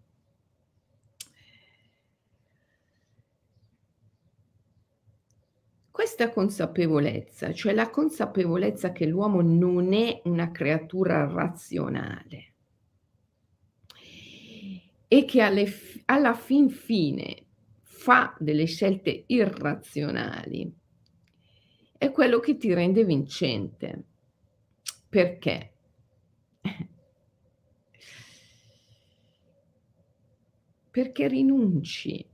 Questa 5.96 6.30
consapevolezza, 6.30 7.54
cioè 7.54 7.74
la 7.74 7.90
consapevolezza 7.90 8.92
che 8.92 9.06
l'uomo 9.06 9.40
non 9.42 9.94
è 9.94 10.20
una 10.26 10.52
creatura 10.52 11.26
razionale 11.26 12.54
e 15.08 15.24
che 15.24 15.42
alle, 15.42 15.66
alla 16.04 16.34
fin 16.34 16.70
fine 16.70 17.46
fa 17.82 18.36
delle 18.38 18.66
scelte 18.66 19.24
irrazionali, 19.28 20.70
è 21.98 22.12
quello 22.12 22.42
che 22.42 22.58
ti 22.58 22.74
rende 22.74 23.06
vincente. 23.06 24.04
Perché? 25.08 25.76
Perché 30.92 31.28
rinunci, 31.30 32.28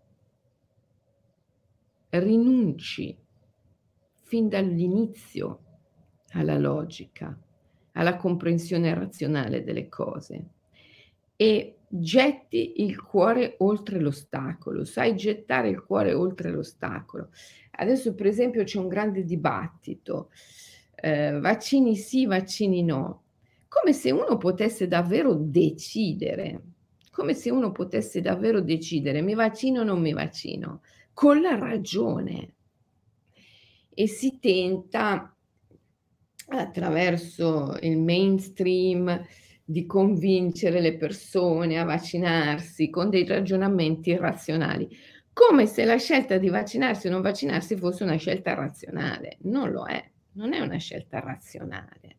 rinunci 2.10 3.20
fin 4.31 4.47
dall'inizio 4.47 5.59
alla 6.35 6.57
logica, 6.57 7.37
alla 7.91 8.15
comprensione 8.15 8.93
razionale 8.93 9.61
delle 9.61 9.89
cose. 9.89 10.45
E 11.35 11.79
getti 11.85 12.81
il 12.81 13.01
cuore 13.01 13.55
oltre 13.57 13.99
l'ostacolo, 13.99 14.85
sai 14.85 15.17
gettare 15.17 15.67
il 15.67 15.83
cuore 15.83 16.13
oltre 16.13 16.49
l'ostacolo. 16.49 17.31
Adesso 17.71 18.15
per 18.15 18.27
esempio 18.27 18.63
c'è 18.63 18.79
un 18.79 18.87
grande 18.87 19.25
dibattito, 19.25 20.29
eh, 20.95 21.37
vaccini 21.37 21.97
sì, 21.97 22.25
vaccini 22.25 22.83
no, 22.83 23.23
come 23.67 23.91
se 23.91 24.11
uno 24.11 24.37
potesse 24.37 24.87
davvero 24.87 25.33
decidere, 25.33 26.61
come 27.11 27.33
se 27.33 27.51
uno 27.51 27.73
potesse 27.73 28.21
davvero 28.21 28.61
decidere 28.61 29.21
mi 29.21 29.33
vaccino 29.33 29.81
o 29.81 29.83
non 29.83 29.99
mi 29.99 30.13
vaccino, 30.13 30.83
con 31.11 31.41
la 31.41 31.57
ragione 31.57 32.53
e 33.93 34.08
si 34.08 34.39
tenta 34.39 35.36
attraverso 36.47 37.77
il 37.82 37.97
mainstream 37.97 39.25
di 39.63 39.86
convincere 39.86 40.82
le 40.82 40.97
persone 40.97 41.80
a 41.80 41.86
vaccinarsi 41.86 42.89
con 42.89 43.10
dei 43.10 43.25
ragionamenti 43.25 44.15
razionali, 44.17 44.89
come 45.32 45.65
se 45.65 45.86
la 45.86 45.97
scelta 45.97 46.38
di 46.38 46.49
vaccinarsi 46.49 47.08
o 47.08 47.12
non 47.12 47.21
vaccinarsi 47.21 47.77
fosse 47.77 48.04
una 48.04 48.17
scelta 48.17 48.54
razionale. 48.54 49.38
Non 49.43 49.71
lo 49.71 49.86
è, 49.86 50.04
non 50.34 50.54
è 50.54 50.60
una 50.60 50.77
scelta 50.77 51.19
razionale. 51.19 52.17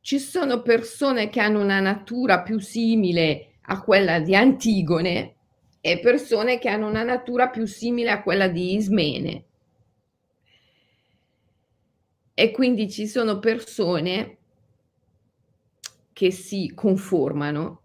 Ci 0.00 0.18
sono 0.18 0.62
persone 0.62 1.28
che 1.28 1.40
hanno 1.40 1.60
una 1.60 1.80
natura 1.80 2.40
più 2.40 2.58
simile 2.58 3.58
a 3.62 3.82
quella 3.82 4.18
di 4.18 4.34
Antigone 4.34 5.34
e 5.82 6.00
persone 6.00 6.58
che 6.58 6.70
hanno 6.70 6.88
una 6.88 7.02
natura 7.02 7.48
più 7.48 7.66
simile 7.66 8.10
a 8.10 8.22
quella 8.22 8.48
di 8.48 8.74
Ismene 8.74 9.44
e 12.40 12.52
quindi 12.52 12.90
ci 12.90 13.06
sono 13.06 13.38
persone 13.38 14.38
che 16.14 16.30
si 16.30 16.72
conformano 16.74 17.82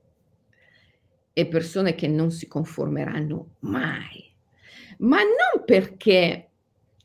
e 1.33 1.45
persone 1.45 1.93
che 1.93 2.07
non 2.07 2.31
si 2.31 2.47
conformeranno 2.47 3.55
mai, 3.59 4.33
ma 4.99 5.17
non 5.17 5.65
perché 5.65 6.51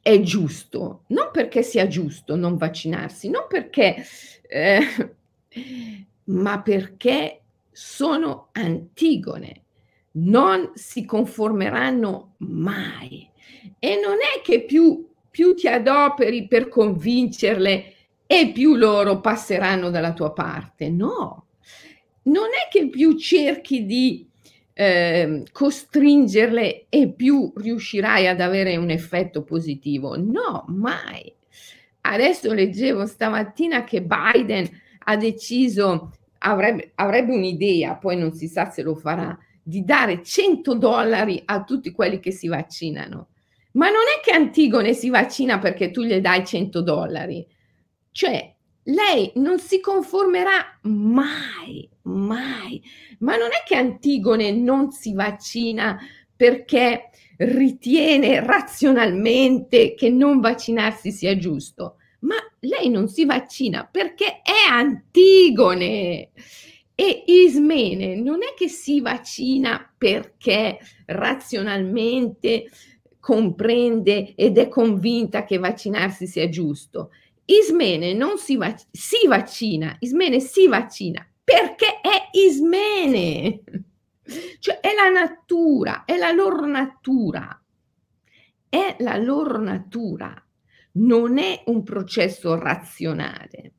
è 0.01 0.21
giusto, 0.21 1.03
non 1.09 1.31
perché 1.33 1.65
sia 1.65 1.89
giusto 1.89 2.37
non 2.37 2.57
vaccinarsi, 2.57 3.29
non 3.29 3.47
perché, 3.49 3.97
eh, 4.47 4.79
ma 6.27 6.63
perché 6.63 7.41
sono 7.73 8.51
antigone, 8.53 9.65
non 10.13 10.71
si 10.75 11.05
conformeranno 11.05 12.35
mai. 12.37 13.29
E 13.81 14.01
non 14.01 14.19
è 14.19 14.41
che 14.41 14.63
più 14.63 15.10
più 15.31 15.55
ti 15.55 15.69
adoperi 15.69 16.47
per 16.47 16.69
convincerle, 16.69 17.95
e 18.33 18.53
più 18.53 18.77
loro 18.77 19.21
passeranno 19.21 19.91
dalla 19.91 20.13
tua 20.13 20.33
parte. 20.33 20.89
No, 20.89 21.47
non 22.23 22.47
è 22.47 22.71
che 22.71 22.89
più 22.89 23.19
cerchi 23.19 23.85
di 23.85 24.25
eh, 24.73 25.43
costringerle 25.51 26.87
e 26.89 27.13
più 27.13 27.53
riuscirai 27.57 28.29
ad 28.29 28.41
avere 28.41 28.77
un 28.77 28.89
effetto 28.89 29.43
positivo. 29.43 30.17
No, 30.17 30.65
mai. 30.69 31.35
Adesso 32.03 32.53
leggevo 32.53 33.05
stamattina 33.05 33.83
che 33.83 34.01
Biden 34.01 34.69
ha 35.07 35.17
deciso, 35.17 36.13
avrebbe, 36.39 36.93
avrebbe 36.95 37.35
un'idea, 37.35 37.97
poi 37.97 38.17
non 38.17 38.33
si 38.33 38.47
sa 38.47 38.71
se 38.71 38.83
lo 38.83 38.95
farà, 38.95 39.37
di 39.61 39.85
dare 39.85 40.23
100 40.23 40.75
dollari 40.77 41.43
a 41.45 41.65
tutti 41.65 41.91
quelli 41.91 42.21
che 42.21 42.31
si 42.31 42.47
vaccinano. 42.47 43.31
Ma 43.73 43.87
non 43.89 44.03
è 44.17 44.25
che 44.25 44.33
Antigone 44.33 44.95
si 44.95 45.11
vaccina 45.11 45.59
perché 45.59 45.91
tu 45.91 46.03
gli 46.03 46.17
dai 46.17 46.45
100 46.45 46.83
dollari. 46.83 47.47
Cioè, 48.11 48.55
lei 48.85 49.31
non 49.37 49.59
si 49.59 49.81
conformerà 49.81 50.79
mai, 50.83 51.89
mai. 52.03 52.83
Ma 53.21 53.37
non 53.37 53.49
è 53.49 53.63
che 53.67 53.77
Antigone 53.77 54.51
non 54.51 54.91
si 54.91 55.13
vaccina 55.13 55.99
perché 56.35 57.11
ritiene 57.37 58.45
razionalmente 58.45 59.95
che 59.95 60.11
non 60.11 60.41
vaccinarsi 60.41 61.11
sia 61.13 61.37
giusto, 61.37 61.97
ma 62.21 62.35
lei 62.61 62.89
non 62.91 63.09
si 63.09 63.25
vaccina 63.25 63.89
perché 63.91 64.41
è 64.43 64.71
Antigone. 64.71 66.31
E 66.95 67.25
Ismene 67.27 68.15
non 68.17 68.43
è 68.43 68.53
che 68.55 68.69
si 68.69 69.01
vaccina 69.01 69.91
perché 69.97 70.79
razionalmente 71.07 72.69
comprende 73.21 74.35
ed 74.35 74.59
è 74.59 74.69
convinta 74.69 75.45
che 75.45 75.59
vaccinarsi 75.59 76.27
sia 76.27 76.49
giusto. 76.49 77.11
Ismene 77.45 78.15
non 78.15 78.39
si, 78.39 78.57
vac- 78.57 78.87
si 78.91 79.27
vaccina, 79.27 79.95
Ismene 80.01 80.41
si 80.41 80.67
vaccina 80.67 81.25
perché 81.45 82.01
è 82.01 82.29
Ismene. 82.33 83.63
Cioè 84.61 84.79
è 84.79 84.95
la 84.95 85.09
natura, 85.09 86.05
è 86.05 86.17
la 86.17 86.31
loro 86.31 86.65
natura, 86.65 87.61
è 88.69 88.97
la 89.01 89.17
loro 89.17 89.59
natura, 89.59 90.33
non 90.93 91.39
è 91.39 91.65
un 91.67 91.83
processo 91.83 92.57
razionale, 92.57 93.73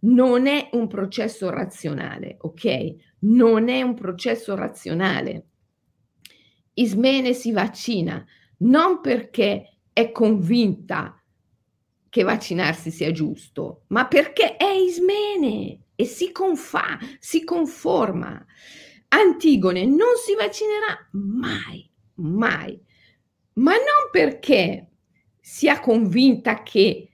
non 0.00 0.48
è 0.48 0.70
un 0.72 0.88
processo 0.88 1.48
razionale, 1.50 2.36
ok? 2.40 2.94
Non 3.20 3.68
è 3.68 3.82
un 3.82 3.94
processo 3.94 4.56
razionale. 4.56 5.46
Ismene 6.74 7.32
si 7.32 7.52
vaccina 7.52 8.26
non 8.58 9.00
perché 9.00 9.78
è 9.92 10.10
convinta 10.10 11.20
che 12.08 12.22
vaccinarsi 12.22 12.90
sia 12.90 13.10
giusto, 13.10 13.84
ma 13.88 14.06
perché 14.06 14.56
è 14.56 14.70
Ismene 14.70 15.80
e 15.94 16.04
si 16.04 16.30
confa, 16.32 16.98
si 17.18 17.44
conforma. 17.44 18.44
Antigone 19.08 19.84
non 19.84 20.14
si 20.24 20.34
vaccinerà 20.34 21.08
mai, 21.12 21.90
mai, 22.14 22.80
ma 23.54 23.72
non 23.72 24.10
perché 24.10 24.90
sia 25.40 25.80
convinta 25.80 26.62
che 26.62 27.10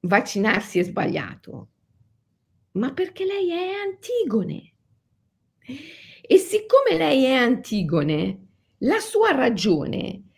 vaccinarsi 0.00 0.78
è 0.78 0.82
sbagliato, 0.82 1.68
ma 2.72 2.92
perché 2.92 3.24
lei 3.24 3.50
è 3.50 3.72
Antigone. 3.72 4.72
E 6.20 6.36
siccome 6.38 6.96
lei 6.96 7.24
è 7.24 7.32
Antigone, 7.32 8.48
la 8.78 8.98
sua 8.98 9.32
ragione 9.32 10.29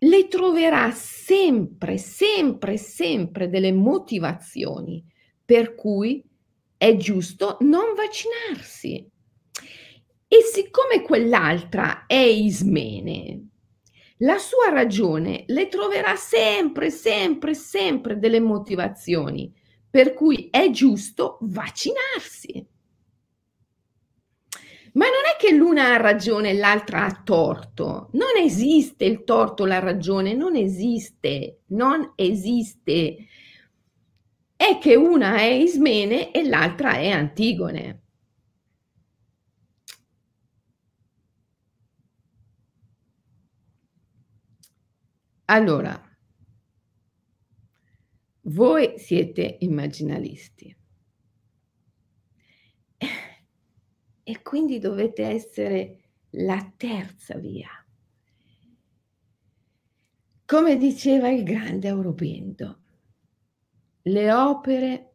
le 0.00 0.28
troverà 0.28 0.90
sempre, 0.92 1.98
sempre, 1.98 2.76
sempre 2.76 3.48
delle 3.48 3.72
motivazioni 3.72 5.04
per 5.44 5.74
cui 5.74 6.22
è 6.76 6.96
giusto 6.96 7.56
non 7.60 7.94
vaccinarsi. 7.94 9.06
E 10.30 10.42
siccome 10.42 11.02
quell'altra 11.02 12.06
è 12.06 12.14
Ismene, 12.14 13.46
la 14.18 14.38
sua 14.38 14.68
ragione 14.70 15.44
le 15.46 15.68
troverà 15.68 16.16
sempre, 16.16 16.90
sempre, 16.90 17.54
sempre 17.54 18.18
delle 18.18 18.40
motivazioni 18.40 19.52
per 19.88 20.12
cui 20.12 20.48
è 20.50 20.70
giusto 20.70 21.38
vaccinarsi. 21.40 22.66
Ma 24.94 25.06
non 25.06 25.22
è 25.32 25.36
che 25.38 25.54
l'una 25.54 25.94
ha 25.94 25.96
ragione 25.96 26.50
e 26.50 26.54
l'altra 26.54 27.04
ha 27.04 27.22
torto. 27.22 28.10
Non 28.12 28.36
esiste 28.38 29.04
il 29.04 29.24
torto, 29.24 29.64
la 29.66 29.78
ragione, 29.78 30.34
non 30.34 30.56
esiste, 30.56 31.62
non 31.68 32.12
esiste. 32.16 33.26
È 34.56 34.78
che 34.78 34.94
una 34.96 35.36
è 35.36 35.44
Ismene 35.44 36.30
e 36.32 36.46
l'altra 36.48 36.94
è 36.94 37.10
Antigone. 37.10 38.02
Allora, 45.46 45.98
voi 48.42 48.98
siete 48.98 49.56
immaginalisti 49.60 50.77
e 54.28 54.42
quindi 54.42 54.78
dovete 54.78 55.22
essere 55.22 56.00
la 56.32 56.70
terza 56.76 57.38
via. 57.38 57.70
Come 60.44 60.76
diceva 60.76 61.30
il 61.30 61.44
grande 61.44 61.88
Aurobindo, 61.88 62.82
le 64.02 64.30
opere 64.30 65.14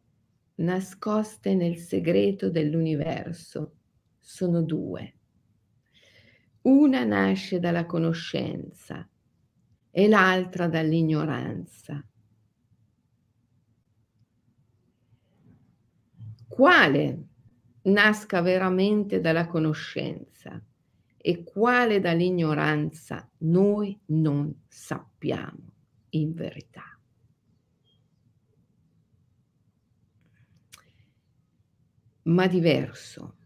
nascoste 0.56 1.54
nel 1.54 1.76
segreto 1.76 2.50
dell'universo 2.50 3.76
sono 4.18 4.62
due. 4.62 5.14
Una 6.62 7.04
nasce 7.04 7.60
dalla 7.60 7.86
conoscenza 7.86 9.08
e 9.92 10.08
l'altra 10.08 10.66
dall'ignoranza. 10.66 12.04
Quale 16.48 17.28
nasca 17.84 18.40
veramente 18.40 19.20
dalla 19.20 19.46
conoscenza 19.46 20.62
e 21.16 21.42
quale 21.42 22.00
dall'ignoranza 22.00 23.28
noi 23.38 23.98
non 24.06 24.64
sappiamo 24.68 25.72
in 26.10 26.34
verità. 26.34 26.98
Ma 32.24 32.46
diverso 32.46 33.36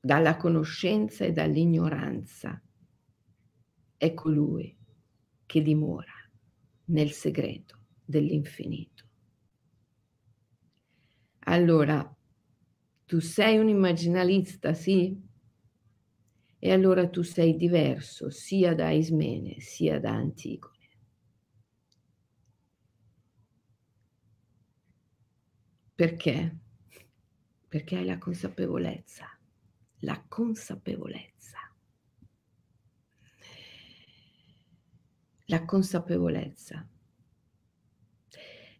dalla 0.00 0.36
conoscenza 0.36 1.24
e 1.24 1.32
dall'ignoranza 1.32 2.62
è 3.96 4.14
colui 4.14 4.74
che 5.44 5.62
dimora 5.62 6.12
nel 6.86 7.10
segreto 7.10 7.78
dell'infinito. 8.04 9.04
Allora, 11.40 12.16
tu 13.10 13.18
sei 13.20 13.58
un 13.58 13.68
immaginalista, 13.68 14.72
sì? 14.72 15.20
E 16.60 16.72
allora 16.72 17.08
tu 17.08 17.22
sei 17.22 17.56
diverso 17.56 18.30
sia 18.30 18.72
da 18.72 18.90
Ismene 18.90 19.58
sia 19.58 19.98
da 19.98 20.12
Antigone. 20.12 20.76
Perché? 25.96 26.56
Perché 27.66 27.96
hai 27.96 28.04
la 28.04 28.18
consapevolezza, 28.18 29.26
la 30.02 30.24
consapevolezza 30.28 31.58
la 35.50 35.64
consapevolezza. 35.64 36.86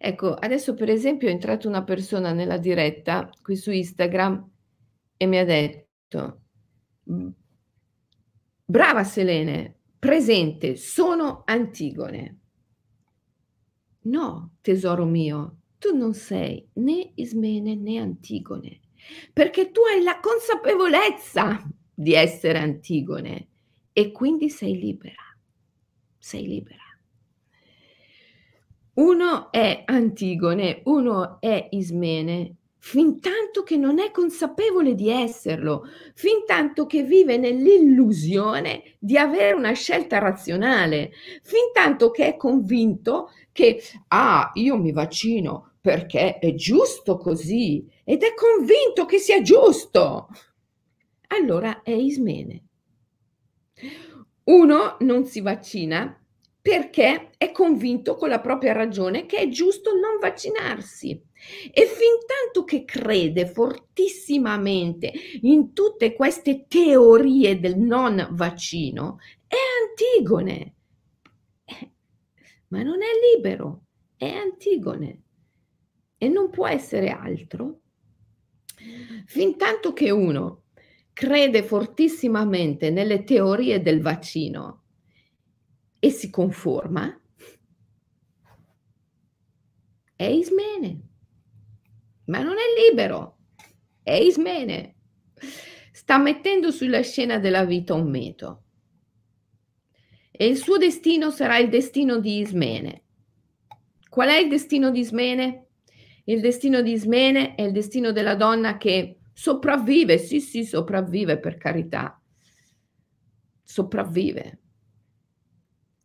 Ecco, 0.03 0.33
adesso 0.33 0.73
per 0.73 0.89
esempio 0.89 1.29
è 1.29 1.31
entrata 1.31 1.69
una 1.69 1.85
persona 1.85 2.33
nella 2.33 2.57
diretta 2.57 3.29
qui 3.43 3.55
su 3.55 3.71
Instagram 3.71 4.51
e 5.19 5.27
mi 5.27 5.37
ha 5.37 5.45
detto: 5.45 6.41
"Brava 8.65 9.05
Selene, 9.05 9.77
presente, 9.99 10.77
sono 10.77 11.43
Antigone". 11.45 12.39
No, 14.05 14.55
tesoro 14.63 15.05
mio, 15.05 15.59
tu 15.79 15.95
non 15.95 16.15
sei 16.15 16.67
né 16.77 17.13
Ismene 17.17 17.75
né 17.75 17.99
Antigone, 17.99 18.81
perché 19.35 19.71
tu 19.71 19.83
hai 19.83 20.03
la 20.03 20.19
consapevolezza 20.19 21.63
di 21.93 22.15
essere 22.15 22.59
Antigone 22.59 23.49
e 23.93 24.13
quindi 24.13 24.49
sei 24.49 24.79
libera 24.79 25.23
sei 26.19 26.47
libera. 26.47 26.90
Uno 28.95 29.53
è 29.53 29.83
Antigone, 29.87 30.83
uno 30.85 31.41
è 31.41 31.69
Ismene, 31.71 32.57
fin 32.79 33.21
tanto 33.21 33.63
che 33.63 33.77
non 33.77 34.01
è 34.01 34.11
consapevole 34.11 34.95
di 34.95 35.09
esserlo, 35.09 35.85
fin 36.15 36.45
tanto 36.45 36.87
che 36.87 37.05
vive 37.05 37.37
nell'illusione 37.37 38.97
di 38.99 39.17
avere 39.17 39.55
una 39.55 39.73
scelta 39.73 40.19
razionale, 40.19 41.13
fin 41.43 41.71
tanto 41.73 42.11
che 42.11 42.27
è 42.27 42.37
convinto 42.37 43.31
che, 43.53 43.81
ah, 44.09 44.51
io 44.55 44.77
mi 44.77 44.93
vaccino 44.93 45.75
perché 45.81 46.39
è 46.39 46.55
giusto 46.55 47.17
così 47.17 47.87
ed 48.05 48.23
è 48.23 48.35
convinto 48.35 49.07
che 49.07 49.19
sia 49.19 49.41
giusto. 49.41 50.29
Allora 51.29 51.83
è 51.83 51.93
ismene. 51.93 52.65
Uno 54.45 54.97
non 55.01 55.25
si 55.27 55.41
vaccina 55.41 56.20
perché 56.71 57.31
è 57.37 57.51
convinto 57.51 58.15
con 58.15 58.29
la 58.29 58.39
propria 58.39 58.73
ragione 58.73 59.27
che 59.27 59.39
è 59.39 59.49
giusto 59.49 59.91
non 59.93 60.21
vaccinarsi. 60.21 61.21
E 61.73 61.87
fin 61.87 62.19
tanto 62.25 62.65
che 62.65 62.85
crede 62.85 63.49
fortissimamente 63.49 65.13
in 65.41 65.73
tutte 65.73 66.15
queste 66.15 66.67
teorie 66.69 67.59
del 67.59 67.77
non 67.77 68.25
vaccino, 68.31 69.19
è 69.49 69.57
Antigone. 69.89 70.75
Ma 72.69 72.85
non 72.85 73.03
è 73.03 73.35
libero, 73.35 73.87
è 74.17 74.29
Antigone. 74.29 75.23
E 76.19 76.29
non 76.29 76.51
può 76.51 76.69
essere 76.69 77.09
altro. 77.09 77.81
Fin 79.27 79.57
tanto 79.57 79.93
che 79.93 80.11
uno 80.13 80.67
crede 81.13 81.65
fortissimamente 81.65 82.91
nelle 82.91 83.25
teorie 83.25 83.83
del 83.83 84.01
vaccino 84.01 84.80
e 86.01 86.11
si 86.11 86.31
conforma, 86.31 87.17
è 90.17 90.25
ismene, 90.25 91.01
ma 92.25 92.43
non 92.43 92.57
è 92.57 92.89
libero, 92.89 93.39
è 94.03 94.15
ismene. 94.15 94.97
Sta 95.93 96.19
mettendo 96.19 96.73
sulla 96.73 97.03
scena 97.03 97.39
della 97.39 97.65
vita 97.65 97.95
un 97.95 98.11
mito 98.11 98.65
e 100.41 100.47
il 100.47 100.57
suo 100.57 100.79
destino 100.79 101.31
sarà 101.31 101.59
il 101.59 101.69
destino 101.69 102.19
di 102.19 102.39
Ismene. 102.39 103.03
Qual 104.09 104.27
è 104.27 104.39
il 104.39 104.49
destino 104.49 104.91
di 104.91 105.01
Ismene? 105.01 105.67
Il 106.25 106.41
destino 106.41 106.81
di 106.81 106.93
Ismene 106.93 107.55
è 107.57 107.61
il 107.61 107.73
destino 107.73 108.11
della 108.11 108.35
donna 108.35 108.79
che 108.79 109.19
sopravvive, 109.35 110.17
sì, 110.17 110.41
sì, 110.41 110.65
sopravvive 110.65 111.39
per 111.39 111.59
carità, 111.59 112.19
sopravvive, 113.63 114.61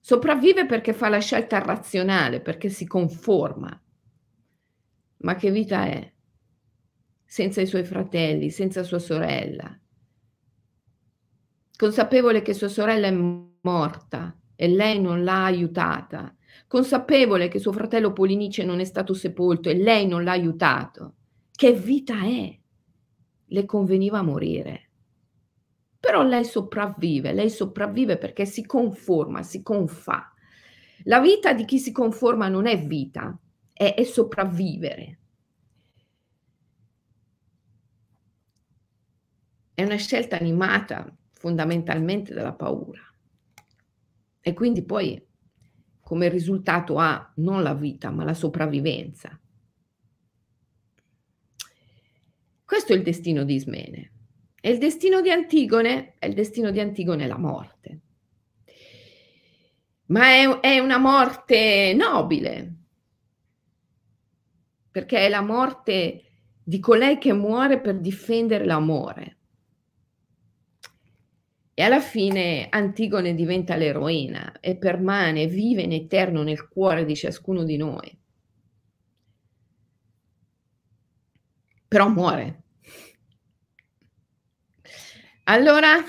Sopravvive 0.07 0.67
perché 0.67 0.93
fa 0.93 1.09
la 1.09 1.17
scelta 1.17 1.57
razionale, 1.57 2.39
perché 2.39 2.69
si 2.69 2.85
conforma. 2.85 3.83
Ma 5.17 5.33
che 5.33 5.49
vita 5.49 5.87
è? 5.87 6.13
Senza 7.25 7.59
i 7.59 7.65
suoi 7.65 7.83
fratelli, 7.83 8.51
senza 8.51 8.83
sua 8.83 8.99
sorella. 8.99 9.75
Consapevole 11.75 12.43
che 12.43 12.53
sua 12.53 12.67
sorella 12.67 13.07
è 13.07 13.17
morta 13.61 14.39
e 14.55 14.67
lei 14.67 15.01
non 15.01 15.23
l'ha 15.23 15.43
aiutata. 15.45 16.35
Consapevole 16.67 17.47
che 17.47 17.57
suo 17.57 17.71
fratello 17.71 18.13
Polinice 18.13 18.63
non 18.63 18.81
è 18.81 18.85
stato 18.85 19.15
sepolto 19.15 19.69
e 19.69 19.73
lei 19.73 20.05
non 20.05 20.23
l'ha 20.23 20.33
aiutato. 20.33 21.15
Che 21.51 21.73
vita 21.73 22.23
è? 22.23 22.55
Le 23.43 23.65
conveniva 23.65 24.21
morire. 24.21 24.84
Però 26.05 26.21
lei 26.21 26.45
sopravvive, 26.45 27.33
lei 27.33 27.49
sopravvive 27.49 28.19
perché 28.19 28.45
si 28.45 28.63
conforma, 28.63 29.41
si 29.41 29.63
confà. 29.63 30.31
La 31.05 31.19
vita 31.19 31.51
di 31.53 31.65
chi 31.65 31.79
si 31.79 31.91
conforma 31.91 32.47
non 32.47 32.67
è 32.67 32.79
vita, 32.79 33.35
è, 33.73 33.95
è 33.95 34.03
sopravvivere. 34.03 35.19
È 39.73 39.83
una 39.83 39.95
scelta 39.95 40.37
animata 40.37 41.11
fondamentalmente 41.31 42.35
dalla 42.35 42.53
paura. 42.53 43.01
E 44.41 44.53
quindi 44.53 44.83
poi 44.83 45.19
come 46.01 46.29
risultato 46.29 46.99
ha 46.99 47.33
non 47.37 47.63
la 47.63 47.73
vita, 47.73 48.11
ma 48.11 48.23
la 48.23 48.35
sopravvivenza. 48.35 49.39
Questo 52.63 52.93
è 52.93 52.95
il 52.95 53.01
destino 53.01 53.43
di 53.43 53.55
Ismene. 53.55 54.11
E 54.65 54.71
il 54.71 54.79
destino 54.79 55.21
di 55.21 55.29
Antigone, 55.29 56.15
è 56.17 56.25
il 56.25 56.33
destino 56.33 56.71
di 56.71 56.79
Antigone 56.79 57.27
la 57.27 57.37
morte. 57.37 57.99
Ma 60.07 60.23
è, 60.23 60.59
è 60.59 60.79
una 60.79 60.97
morte 60.97 61.93
nobile, 61.95 62.73
perché 64.89 65.19
è 65.19 65.29
la 65.29 65.41
morte 65.41 66.23
di 66.63 66.79
colei 66.79 67.19
che 67.19 67.31
muore 67.31 67.79
per 67.79 67.99
difendere 67.99 68.65
l'amore. 68.65 69.37
E 71.75 71.83
alla 71.83 72.01
fine 72.01 72.65
Antigone 72.67 73.35
diventa 73.35 73.75
l'eroina 73.75 74.59
e 74.61 74.77
permane, 74.77 75.45
vive 75.45 75.83
in 75.83 75.91
eterno 75.91 76.41
nel 76.41 76.67
cuore 76.67 77.05
di 77.05 77.15
ciascuno 77.15 77.63
di 77.63 77.77
noi. 77.77 78.19
Però 81.87 82.09
muore. 82.09 82.63
Allora, 85.47 86.03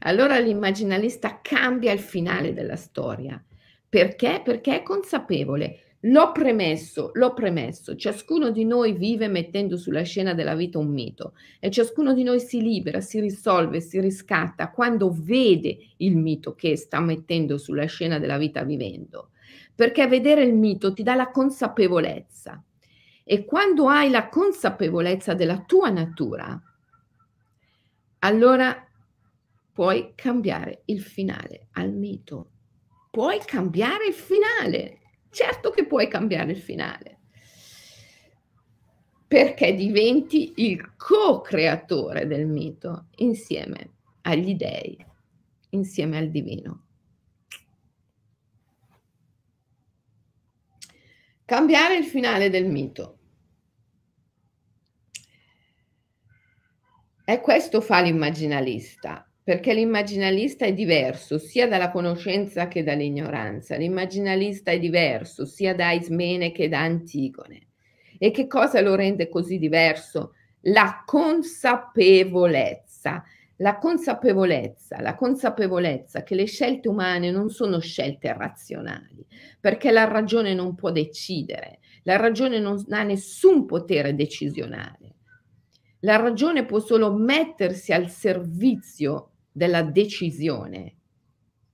allora 0.00 0.38
l'immaginalista 0.38 1.40
cambia 1.40 1.92
il 1.92 1.98
finale 1.98 2.52
della 2.52 2.76
storia. 2.76 3.42
Perché? 3.88 4.42
Perché 4.44 4.76
è 4.76 4.82
consapevole. 4.82 5.78
L'ho 6.00 6.30
premesso, 6.30 7.10
l'ho 7.14 7.32
premesso. 7.32 7.96
Ciascuno 7.96 8.50
di 8.50 8.66
noi 8.66 8.92
vive 8.92 9.28
mettendo 9.28 9.78
sulla 9.78 10.02
scena 10.02 10.34
della 10.34 10.54
vita 10.54 10.78
un 10.78 10.88
mito 10.88 11.32
e 11.58 11.70
ciascuno 11.70 12.12
di 12.12 12.22
noi 12.22 12.38
si 12.38 12.60
libera, 12.60 13.00
si 13.00 13.18
risolve, 13.18 13.80
si 13.80 13.98
riscatta 13.98 14.70
quando 14.70 15.10
vede 15.10 15.78
il 15.98 16.18
mito 16.18 16.54
che 16.54 16.76
sta 16.76 17.00
mettendo 17.00 17.56
sulla 17.56 17.86
scena 17.86 18.18
della 18.18 18.36
vita 18.36 18.62
vivendo. 18.62 19.30
Perché 19.74 20.06
vedere 20.06 20.42
il 20.42 20.52
mito 20.52 20.92
ti 20.92 21.02
dà 21.02 21.14
la 21.14 21.30
consapevolezza. 21.30 22.62
E 23.24 23.46
quando 23.46 23.88
hai 23.88 24.10
la 24.10 24.28
consapevolezza 24.28 25.32
della 25.32 25.64
tua 25.66 25.88
natura, 25.88 26.62
allora 28.24 28.74
puoi 29.72 30.12
cambiare 30.14 30.82
il 30.86 31.02
finale 31.02 31.68
al 31.72 31.92
mito. 31.92 32.50
Puoi 33.10 33.38
cambiare 33.44 34.06
il 34.06 34.14
finale. 34.14 35.00
Certo 35.30 35.70
che 35.70 35.86
puoi 35.86 36.08
cambiare 36.08 36.52
il 36.52 36.58
finale. 36.58 37.18
Perché 39.28 39.74
diventi 39.74 40.54
il 40.56 40.94
co-creatore 40.96 42.26
del 42.26 42.46
mito 42.46 43.08
insieme 43.16 43.96
agli 44.22 44.54
dei, 44.54 44.96
insieme 45.70 46.16
al 46.16 46.30
divino. 46.30 46.86
Cambiare 51.44 51.98
il 51.98 52.04
finale 52.04 52.48
del 52.48 52.66
mito. 52.66 53.18
E 57.26 57.40
questo 57.40 57.80
fa 57.80 58.02
l'immaginalista, 58.02 59.26
perché 59.42 59.72
l'immaginalista 59.72 60.66
è 60.66 60.74
diverso 60.74 61.38
sia 61.38 61.66
dalla 61.66 61.90
conoscenza 61.90 62.68
che 62.68 62.82
dall'ignoranza. 62.82 63.76
L'immaginalista 63.76 64.72
è 64.72 64.78
diverso 64.78 65.46
sia 65.46 65.74
da 65.74 65.92
Ismene 65.92 66.52
che 66.52 66.68
da 66.68 66.80
Antigone. 66.80 67.68
E 68.18 68.30
che 68.30 68.46
cosa 68.46 68.82
lo 68.82 68.94
rende 68.94 69.30
così 69.30 69.56
diverso? 69.56 70.34
La 70.64 71.02
consapevolezza. 71.06 73.24
La 73.58 73.78
consapevolezza, 73.78 75.00
la 75.00 75.14
consapevolezza 75.14 76.24
che 76.24 76.34
le 76.34 76.44
scelte 76.44 76.88
umane 76.88 77.30
non 77.30 77.48
sono 77.48 77.78
scelte 77.78 78.34
razionali, 78.34 79.24
perché 79.60 79.92
la 79.92 80.04
ragione 80.04 80.54
non 80.54 80.74
può 80.74 80.90
decidere, 80.90 81.78
la 82.02 82.16
ragione 82.16 82.58
non 82.58 82.84
ha 82.90 83.04
nessun 83.04 83.64
potere 83.64 84.16
decisionale 84.16 85.03
la 86.04 86.16
ragione 86.16 86.66
può 86.66 86.80
solo 86.80 87.12
mettersi 87.12 87.92
al 87.92 88.10
servizio 88.10 89.32
della 89.50 89.82
decisione 89.82 90.96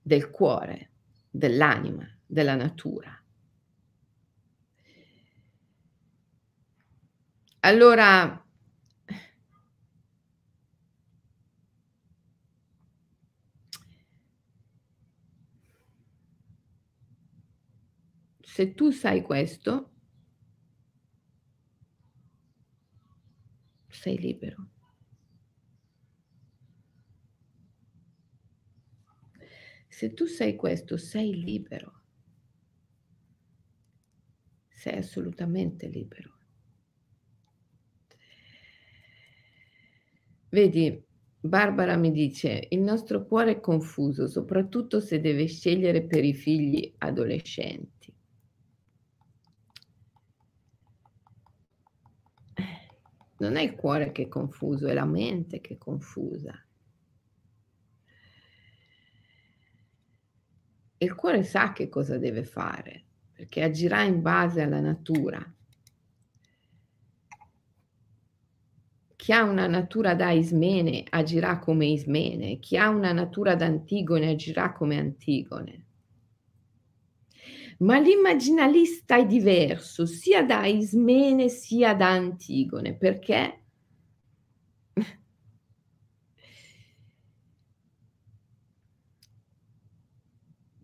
del 0.01 0.29
cuore, 0.29 0.91
dell'anima, 1.29 2.07
della 2.25 2.55
natura. 2.55 3.15
Allora, 7.59 8.43
se 18.39 18.73
tu 18.73 18.91
sai 18.91 19.21
questo, 19.21 19.90
sei 24.01 24.17
libero. 24.17 24.67
Se 29.87 30.13
tu 30.13 30.25
sei 30.25 30.55
questo, 30.55 30.97
sei 30.97 31.35
libero. 31.43 32.01
Sei 34.69 34.97
assolutamente 34.97 35.87
libero. 35.87 36.31
Vedi, 40.49 41.05
Barbara 41.39 41.95
mi 41.95 42.11
dice, 42.11 42.65
il 42.71 42.79
nostro 42.79 43.27
cuore 43.27 43.51
è 43.51 43.59
confuso, 43.59 44.27
soprattutto 44.27 44.99
se 44.99 45.21
deve 45.21 45.45
scegliere 45.45 46.07
per 46.07 46.25
i 46.25 46.33
figli 46.33 46.91
adolescenti. 46.97 48.00
Non 53.41 53.55
è 53.55 53.61
il 53.61 53.75
cuore 53.75 54.11
che 54.11 54.23
è 54.23 54.27
confuso, 54.27 54.87
è 54.87 54.93
la 54.93 55.05
mente 55.05 55.61
che 55.61 55.73
è 55.73 55.77
confusa. 55.77 56.53
il 61.03 61.15
cuore 61.15 61.43
sa 61.43 61.73
che 61.73 61.89
cosa 61.89 62.19
deve 62.19 62.43
fare, 62.43 63.03
perché 63.33 63.63
agirà 63.63 64.03
in 64.03 64.21
base 64.21 64.61
alla 64.61 64.79
natura. 64.79 65.43
Chi 69.15 69.31
ha 69.31 69.41
una 69.41 69.65
natura 69.65 70.13
da 70.13 70.29
Ismene 70.29 71.03
agirà 71.09 71.57
come 71.57 71.87
Ismene, 71.87 72.59
chi 72.59 72.77
ha 72.77 72.89
una 72.89 73.11
natura 73.11 73.55
da 73.55 73.65
Antigone 73.65 74.29
agirà 74.29 74.73
come 74.73 74.99
Antigone. 74.99 75.85
Ma 77.81 77.97
l'immaginalista 77.99 79.17
è 79.17 79.25
diverso 79.25 80.05
sia 80.05 80.43
da 80.43 80.65
Ismene 80.67 81.49
sia 81.49 81.95
da 81.95 82.11
Antigone, 82.11 82.95
perché 82.95 83.63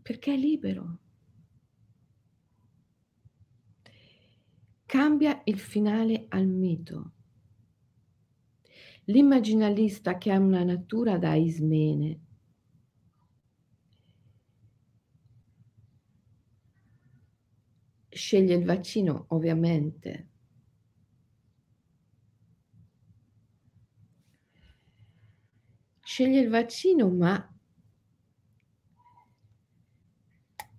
perché 0.01 0.33
è 0.33 0.37
libero. 0.37 0.97
Cambia 4.85 5.41
il 5.43 5.59
finale 5.59 6.25
al 6.29 6.47
mito. 6.47 7.11
L'immaginalista 9.05 10.17
che 10.17 10.31
ha 10.31 10.39
una 10.39 10.63
natura 10.63 11.19
da 11.19 11.35
Ismene 11.35 12.26
sceglie 18.27 18.55
il 18.55 18.65
vaccino, 18.65 19.27
ovviamente. 19.29 20.27
Sceglie 26.03 26.41
il 26.41 26.49
vaccino, 26.49 27.09
ma 27.09 27.57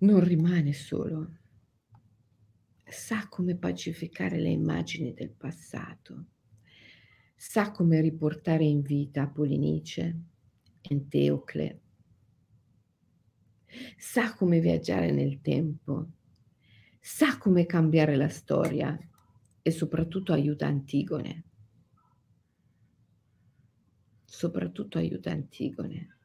non 0.01 0.21
rimane 0.23 0.75
solo. 0.75 1.39
Sa 2.85 3.27
come 3.29 3.57
pacificare 3.57 4.39
le 4.39 4.51
immagini 4.51 5.15
del 5.15 5.31
passato. 5.31 6.27
Sa 7.35 7.71
come 7.71 8.03
riportare 8.03 8.65
in 8.65 8.83
vita 8.83 9.27
Polinice, 9.27 10.21
Enteocle. 10.83 11.81
Sa 13.97 14.35
come 14.35 14.61
viaggiare 14.61 15.11
nel 15.13 15.41
tempo. 15.41 16.17
Sa 17.11 17.39
come 17.39 17.65
cambiare 17.65 18.17
la 18.17 18.29
storia 18.29 18.97
e 19.63 19.71
soprattutto 19.71 20.35
aiuta 20.35 20.67
Antigone. 20.67 21.45
Soprattutto 24.27 24.99
aiuta 24.99 25.31
Antigone 25.31 26.19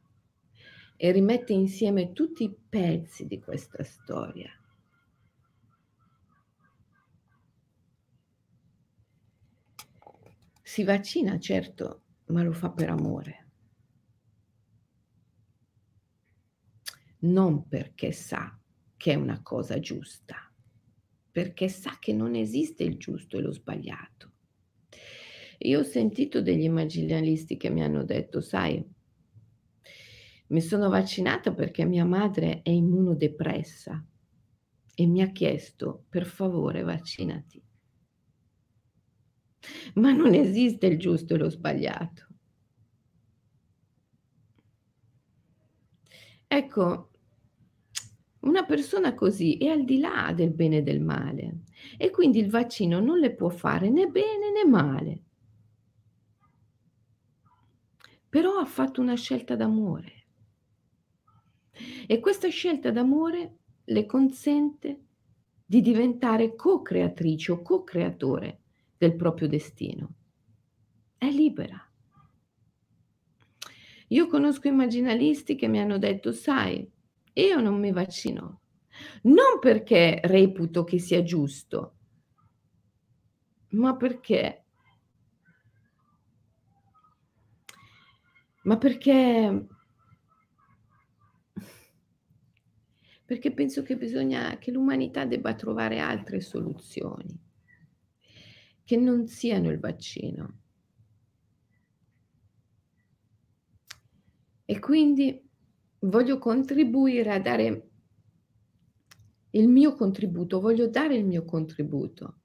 e 0.98 1.12
rimette 1.14 1.54
insieme 1.54 2.12
tutti 2.12 2.44
i 2.44 2.54
pezzi 2.54 3.28
di 3.28 3.40
questa 3.40 3.82
storia. 3.82 4.52
Si 10.62 10.84
vaccina, 10.84 11.40
certo, 11.40 12.04
ma 12.26 12.44
lo 12.44 12.52
fa 12.52 12.70
per 12.72 12.90
amore. 12.90 13.48
Non 17.20 17.70
perché 17.70 18.12
sa 18.12 18.60
che 18.98 19.14
è 19.14 19.16
una 19.16 19.42
cosa 19.42 19.80
giusta, 19.80 20.48
perché 21.34 21.68
sa 21.68 21.98
che 22.00 22.14
non 22.14 22.36
esiste 22.36 22.84
il 22.84 22.98
giusto 22.98 23.38
e 23.38 23.42
lo 23.42 23.52
sbagliato. 23.52 24.32
Io 25.60 25.80
ho 25.80 25.84
sentito 25.84 26.44
degli 26.44 26.62
immaginalisti 26.62 27.58
che 27.58 27.72
mi 27.72 27.82
hanno 27.82 28.04
detto, 28.04 28.40
sai, 28.40 28.86
mi 30.50 30.62
sono 30.62 30.90
vaccinata 30.90 31.52
perché 31.52 31.86
mia 31.86 32.06
madre 32.06 32.62
è 32.62 32.70
immunodepressa 32.70 34.06
e 34.94 35.08
mi 35.08 35.24
ha 35.24 35.32
chiesto, 35.32 36.06
per 36.08 36.28
favore, 36.28 36.84
vaccinati. 36.84 37.60
Ma 39.96 40.12
non 40.12 40.36
esiste 40.36 40.86
il 40.86 41.00
giusto 41.00 41.34
e 41.34 41.38
lo 41.38 41.50
sbagliato. 41.50 42.28
Ecco, 46.48 47.10
una 48.44 48.66
persona 48.66 49.14
così 49.14 49.58
è 49.58 49.68
al 49.68 49.84
di 49.84 50.00
là 50.00 50.32
del 50.36 50.52
bene 50.52 50.78
e 50.78 50.84
del 50.84 51.02
male 51.02 51.62
e 51.98 52.10
quindi 52.10 52.40
il 52.40 52.50
vaccino 52.50 53.00
non 53.00 53.20
le 53.20 53.34
può 53.34 53.50
fare 53.50 53.90
né 53.90 54.08
bene 54.08 54.52
né 54.52 54.70
male. 54.70 55.24
Però 58.28 58.58
ha 58.58 58.66
fatto 58.66 59.00
una 59.00 59.16
scelta 59.16 59.56
d'amore 59.56 60.26
e 62.08 62.20
questa 62.20 62.50
scelta 62.50 62.92
d'amore 62.92 63.58
le 63.86 64.06
consente 64.06 65.02
di 65.66 65.82
diventare 65.82 66.56
co-creatrice 66.56 67.52
o 67.52 67.62
co-creatore 67.62 68.62
del 68.98 69.16
proprio 69.16 69.48
destino. 69.48 70.14
È 71.18 71.30
libera. 71.30 71.80
Io 74.10 74.28
conosco 74.28 74.68
immaginalisti 74.68 75.56
che 75.56 75.68
mi 75.68 75.80
hanno 75.80 75.98
detto, 75.98 76.32
sai, 76.32 76.88
io 77.34 77.60
non 77.60 77.80
mi 77.80 77.92
vaccino, 77.92 78.62
non 79.24 79.60
perché 79.60 80.20
reputo 80.24 80.84
che 80.84 81.00
sia 81.00 81.24
giusto, 81.24 81.98
ma 83.70 83.96
perché, 83.96 84.66
ma 88.64 88.78
perché 88.78 89.68
perché 93.26 93.52
penso 93.52 93.82
che 93.82 93.98
bisogna 93.98 94.58
che 94.60 94.72
l'umanità 94.72 95.26
debba 95.26 95.56
trovare 95.56 96.00
altre 96.00 96.40
soluzioni 96.40 97.52
che 98.84 98.98
non 98.98 99.28
siano 99.28 99.72
il 99.72 99.80
vaccino. 99.80 100.60
E 104.66 104.80
quindi 104.80 105.50
voglio 106.04 106.38
contribuire 106.38 107.32
a 107.32 107.40
dare 107.40 107.90
il 109.52 109.68
mio 109.68 109.94
contributo, 109.94 110.60
voglio 110.60 110.88
dare 110.88 111.16
il 111.16 111.26
mio 111.26 111.46
contributo 111.46 112.38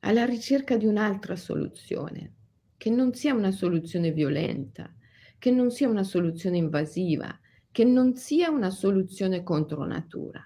alla 0.00 0.24
ricerca 0.24 0.76
di 0.76 0.86
un'altra 0.86 1.34
soluzione, 1.34 2.34
che 2.76 2.90
non 2.90 3.12
sia 3.12 3.34
una 3.34 3.50
soluzione 3.50 4.12
violenta, 4.12 4.94
che 5.36 5.50
non 5.50 5.70
sia 5.70 5.88
una 5.88 6.04
soluzione 6.04 6.58
invasiva, 6.58 7.36
che 7.72 7.84
non 7.84 8.14
sia 8.14 8.48
una 8.48 8.70
soluzione 8.70 9.42
contro 9.42 9.84
natura. 9.84 10.40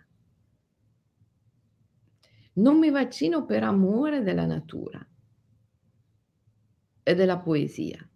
Non 2.55 2.79
mi 2.79 2.91
vaccino 2.91 3.45
per 3.45 3.63
amore 3.63 4.23
della 4.23 4.47
natura 4.47 5.07
e 7.03 7.15
della 7.15 7.39
poesia. 7.39 8.11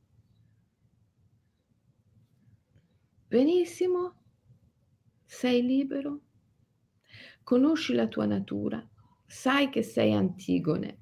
Benissimo, 3.35 4.15
sei 5.25 5.61
libero, 5.61 6.21
conosci 7.43 7.93
la 7.93 8.07
tua 8.07 8.27
natura, 8.27 8.89
sai 9.27 9.71
che 9.71 9.83
sei 9.83 10.13
Antigone, 10.13 10.99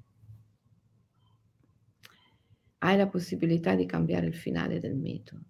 hai 2.79 2.97
la 2.97 3.07
possibilità 3.07 3.75
di 3.75 3.85
cambiare 3.85 4.25
il 4.25 4.33
finale 4.33 4.79
del 4.79 4.95
mito. 4.95 5.41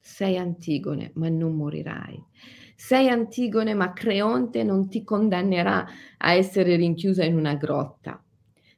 Sei 0.00 0.38
Antigone, 0.38 1.10
ma 1.16 1.28
non 1.28 1.54
morirai. 1.54 2.18
Sei 2.76 3.10
Antigone, 3.10 3.74
ma 3.74 3.92
Creonte 3.92 4.64
non 4.64 4.88
ti 4.88 5.04
condannerà 5.04 5.86
a 6.16 6.32
essere 6.32 6.76
rinchiusa 6.76 7.24
in 7.24 7.36
una 7.36 7.56
grotta. 7.56 8.24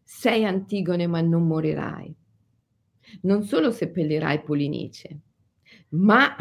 Sei 0.03 0.45
Antigone, 0.45 1.07
ma 1.07 1.21
non 1.21 1.47
morirai. 1.47 2.13
Non 3.21 3.45
solo 3.45 3.71
seppellirai 3.71 4.43
Polinice, 4.43 5.21
ma 5.91 6.35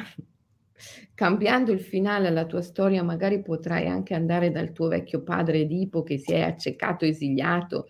cambiando 1.14 1.72
il 1.72 1.80
finale 1.80 2.28
alla 2.28 2.46
tua 2.46 2.62
storia, 2.62 3.04
magari 3.04 3.42
potrai 3.42 3.88
anche 3.88 4.14
andare 4.14 4.52
dal 4.52 4.72
tuo 4.72 4.88
vecchio 4.88 5.22
padre 5.22 5.60
Edipo 5.60 6.04
che 6.04 6.18
si 6.18 6.34
è 6.34 6.42
accecato, 6.42 7.06
esiliato, 7.06 7.88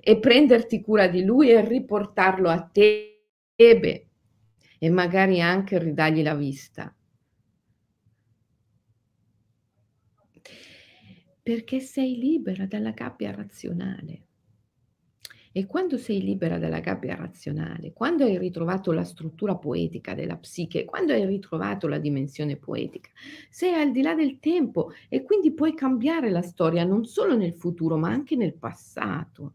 e 0.00 0.18
prenderti 0.18 0.80
cura 0.80 1.06
di 1.08 1.24
lui 1.24 1.50
e 1.50 1.66
riportarlo 1.66 2.48
a 2.48 2.68
Tebe 2.70 4.06
e 4.78 4.90
magari 4.90 5.40
anche 5.40 5.78
ridargli 5.78 6.22
la 6.22 6.34
vista. 6.34 6.94
Perché 11.42 11.80
sei 11.80 12.18
libera 12.18 12.66
dalla 12.66 12.90
gabbia 12.90 13.30
razionale. 13.30 14.22
E 15.56 15.66
quando 15.66 15.96
sei 15.96 16.20
libera 16.20 16.58
dalla 16.58 16.80
gabbia 16.80 17.14
razionale, 17.14 17.92
quando 17.92 18.24
hai 18.24 18.36
ritrovato 18.38 18.90
la 18.92 19.04
struttura 19.04 19.54
poetica 19.56 20.12
della 20.12 20.36
psiche, 20.36 20.84
quando 20.84 21.12
hai 21.12 21.24
ritrovato 21.24 21.86
la 21.86 21.98
dimensione 21.98 22.56
poetica, 22.56 23.10
sei 23.50 23.72
al 23.74 23.92
di 23.92 24.02
là 24.02 24.14
del 24.14 24.40
tempo 24.40 24.90
e 25.08 25.22
quindi 25.22 25.52
puoi 25.52 25.74
cambiare 25.74 26.30
la 26.30 26.42
storia 26.42 26.84
non 26.84 27.04
solo 27.04 27.36
nel 27.36 27.54
futuro, 27.54 27.96
ma 27.96 28.10
anche 28.10 28.34
nel 28.36 28.54
passato. 28.54 29.54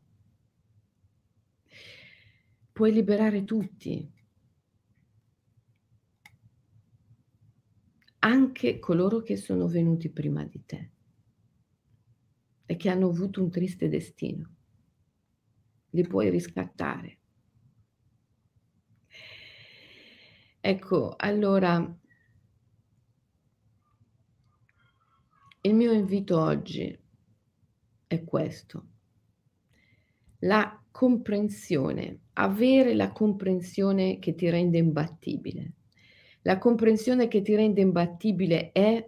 puoi 2.79 2.93
liberare 2.93 3.43
tutti, 3.43 4.09
anche 8.19 8.79
coloro 8.79 9.21
che 9.21 9.35
sono 9.35 9.67
venuti 9.67 10.09
prima 10.09 10.45
di 10.45 10.61
te 10.65 10.89
e 12.65 12.77
che 12.77 12.89
hanno 12.89 13.09
avuto 13.09 13.41
un 13.43 13.49
triste 13.49 13.89
destino. 13.89 14.58
Li 15.91 16.05
puoi 16.07 16.29
riscattare. 16.29 17.17
Ecco, 20.61 21.15
allora 21.17 21.97
il 25.61 25.73
mio 25.73 25.91
invito 25.91 26.39
oggi 26.39 26.99
è 28.07 28.23
questo. 28.23 28.87
La 30.39 30.81
comprensione, 30.91 32.19
avere 32.33 32.93
la 32.93 33.11
comprensione 33.11 34.19
che 34.19 34.35
ti 34.35 34.49
rende 34.49 34.77
imbattibile. 34.77 35.73
La 36.41 36.57
comprensione 36.57 37.27
che 37.27 37.41
ti 37.41 37.55
rende 37.55 37.81
imbattibile 37.81 38.71
è 38.71 39.07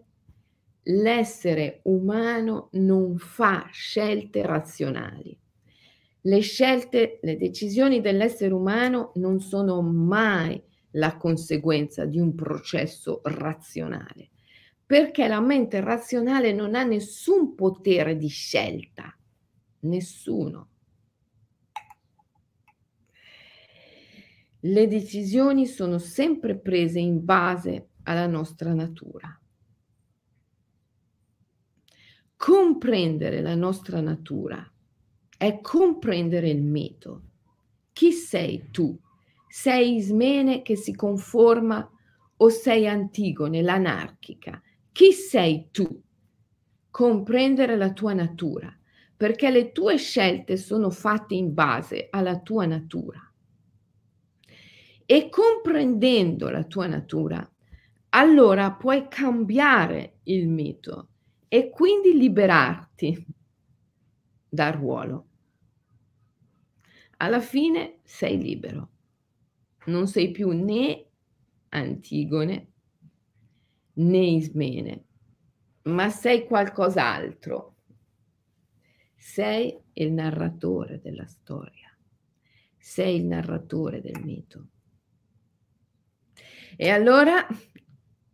l'essere 0.83 1.79
umano 1.83 2.69
non 2.73 3.17
fa 3.17 3.67
scelte 3.71 4.45
razionali. 4.45 5.40
Le 6.23 6.39
scelte, 6.41 7.19
le 7.23 7.35
decisioni 7.35 7.99
dell'essere 7.99 8.53
umano 8.53 9.11
non 9.15 9.39
sono 9.39 9.81
mai 9.81 10.61
la 10.91 11.17
conseguenza 11.17 12.05
di 12.05 12.19
un 12.19 12.35
processo 12.35 13.21
razionale, 13.23 14.29
perché 14.85 15.27
la 15.27 15.39
mente 15.39 15.79
razionale 15.79 16.53
non 16.53 16.75
ha 16.75 16.83
nessun 16.83 17.55
potere 17.55 18.17
di 18.17 18.27
scelta, 18.27 19.17
nessuno. 19.79 20.69
Le 24.59 24.87
decisioni 24.87 25.65
sono 25.65 25.97
sempre 25.97 26.55
prese 26.55 26.99
in 26.99 27.25
base 27.25 27.89
alla 28.03 28.27
nostra 28.27 28.75
natura. 28.75 29.35
Comprendere 32.35 33.41
la 33.41 33.55
nostra 33.55 34.01
natura 34.01 34.71
è 35.41 35.59
comprendere 35.59 36.51
il 36.51 36.61
mito. 36.61 37.21
Chi 37.93 38.11
sei 38.11 38.69
tu? 38.69 38.95
Sei 39.49 39.95
Ismene 39.95 40.61
che 40.61 40.75
si 40.75 40.93
conforma 40.93 41.89
o 42.37 42.49
sei 42.49 42.87
Antigone, 42.87 43.63
l'anarchica? 43.63 44.61
Chi 44.91 45.11
sei 45.13 45.69
tu? 45.71 45.99
Comprendere 46.91 47.75
la 47.75 47.91
tua 47.91 48.13
natura, 48.13 48.71
perché 49.17 49.49
le 49.49 49.71
tue 49.71 49.97
scelte 49.97 50.57
sono 50.57 50.91
fatte 50.91 51.33
in 51.33 51.55
base 51.55 52.09
alla 52.11 52.39
tua 52.39 52.67
natura. 52.67 53.19
E 55.07 55.27
comprendendo 55.29 56.51
la 56.51 56.65
tua 56.65 56.85
natura, 56.85 57.51
allora 58.09 58.73
puoi 58.73 59.07
cambiare 59.09 60.17
il 60.25 60.47
mito 60.47 61.07
e 61.47 61.71
quindi 61.71 62.15
liberarti 62.15 63.25
dal 64.47 64.73
ruolo. 64.73 65.25
Alla 67.21 67.39
fine 67.39 67.99
sei 68.01 68.41
libero, 68.41 68.89
non 69.85 70.07
sei 70.07 70.31
più 70.31 70.49
né 70.49 71.05
Antigone 71.69 72.71
né 73.93 74.17
Ismene, 74.17 75.05
ma 75.83 76.09
sei 76.09 76.47
qualcos'altro. 76.47 77.75
Sei 79.15 79.79
il 79.93 80.13
narratore 80.13 80.99
della 80.99 81.27
storia, 81.27 81.95
sei 82.79 83.17
il 83.17 83.25
narratore 83.25 84.01
del 84.01 84.19
mito. 84.23 84.69
E 86.75 86.89
allora, 86.89 87.45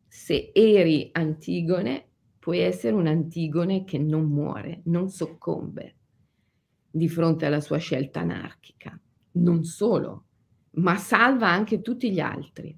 se 0.08 0.52
eri 0.54 1.10
Antigone, 1.12 2.12
puoi 2.40 2.60
essere 2.60 2.96
un 2.96 3.08
Antigone 3.08 3.84
che 3.84 3.98
non 3.98 4.30
muore, 4.30 4.80
non 4.86 5.10
soccombe 5.10 5.97
di 6.90 7.10
fronte 7.10 7.46
alla 7.46 7.62
sua 7.62 7.78
scelta 7.78 8.22
anarchica. 8.22 9.00
Non 9.34 9.64
solo, 9.64 10.26
ma 10.72 10.98
salva 10.98 11.50
anche 11.50 11.82
tutti 11.82 12.12
gli 12.12 12.20
altri. 12.20 12.78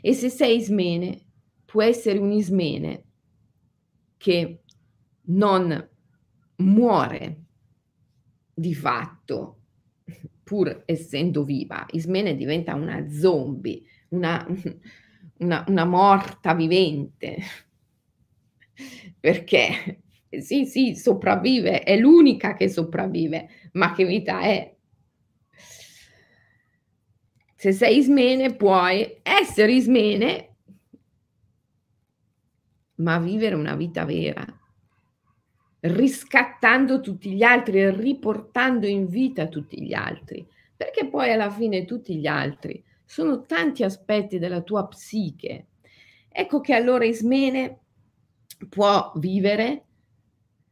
E 0.00 0.12
se 0.12 0.28
sei 0.28 0.56
Ismene, 0.56 1.24
puoi 1.64 1.88
essere 1.88 2.18
un 2.18 2.32
Ismene 2.32 3.04
che 4.16 4.62
non 5.28 5.88
muore 6.56 7.44
di 8.54 8.74
fatto, 8.74 9.60
pur 10.42 10.82
essendo 10.86 11.44
viva. 11.44 11.84
Ismene 11.90 12.36
diventa 12.36 12.74
una 12.74 13.08
zombie, 13.10 13.82
una, 14.10 14.46
una, 15.38 15.64
una 15.66 15.84
morta 15.84 16.54
vivente, 16.54 17.38
perché 19.18 20.02
sì, 20.28 20.66
sì, 20.66 20.94
sopravvive, 20.94 21.82
è 21.82 21.96
l'unica 21.96 22.54
che 22.54 22.68
sopravvive, 22.68 23.48
ma 23.72 23.92
che 23.92 24.04
vita 24.04 24.40
è? 24.40 24.74
Se 27.54 27.72
sei 27.72 27.98
ismene 27.98 28.54
puoi 28.54 29.20
essere 29.22 29.72
ismene, 29.72 30.56
ma 32.96 33.18
vivere 33.18 33.54
una 33.54 33.74
vita 33.74 34.04
vera, 34.04 34.44
riscattando 35.80 37.00
tutti 37.00 37.32
gli 37.32 37.42
altri 37.42 37.80
e 37.80 37.90
riportando 37.90 38.86
in 38.86 39.06
vita 39.06 39.48
tutti 39.48 39.82
gli 39.82 39.94
altri, 39.94 40.46
perché 40.76 41.06
poi 41.08 41.32
alla 41.32 41.50
fine 41.50 41.84
tutti 41.84 42.16
gli 42.16 42.26
altri 42.26 42.82
sono 43.04 43.44
tanti 43.46 43.84
aspetti 43.84 44.38
della 44.38 44.60
tua 44.60 44.86
psiche. 44.88 45.68
Ecco 46.28 46.60
che 46.60 46.74
allora 46.74 47.04
Ismene 47.04 47.78
può 48.68 49.12
vivere 49.16 49.85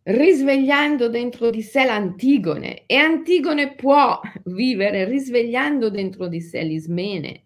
risvegliando 0.05 1.09
dentro 1.09 1.50
di 1.50 1.62
sé 1.62 1.84
l'Antigone 1.84 2.84
e 2.86 2.96
Antigone 2.96 3.74
può 3.74 4.20
vivere 4.44 5.05
risvegliando 5.07 5.88
dentro 5.88 6.28
di 6.28 6.40
sé 6.40 6.62
l'Ismene 6.62 7.44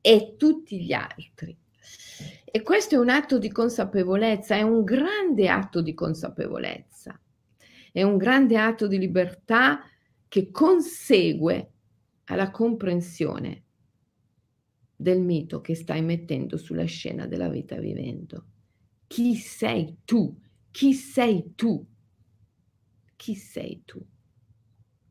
e 0.00 0.34
tutti 0.38 0.80
gli 0.82 0.92
altri. 0.92 1.56
E 2.52 2.62
questo 2.62 2.94
è 2.94 2.98
un 2.98 3.10
atto 3.10 3.38
di 3.38 3.50
consapevolezza, 3.52 4.56
è 4.56 4.62
un 4.62 4.82
grande 4.82 5.48
atto 5.48 5.82
di 5.82 5.94
consapevolezza, 5.94 7.20
è 7.92 8.02
un 8.02 8.16
grande 8.16 8.56
atto 8.56 8.86
di 8.86 8.98
libertà 8.98 9.80
che 10.26 10.50
consegue 10.50 11.72
alla 12.24 12.50
comprensione 12.50 13.64
del 14.96 15.20
mito 15.20 15.60
che 15.60 15.74
stai 15.74 16.02
mettendo 16.02 16.56
sulla 16.56 16.84
scena 16.84 17.26
della 17.26 17.48
vita 17.48 17.76
vivendo. 17.76 18.44
Chi 19.06 19.34
sei 19.36 19.98
tu? 20.04 20.36
Chi 20.70 20.92
sei 20.92 21.52
tu? 21.54 21.84
Chi 23.20 23.34
sei 23.34 23.82
tu? 23.84 24.02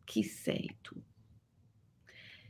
Chi 0.03 0.24
sei 0.24 0.78
tu? 0.82 0.99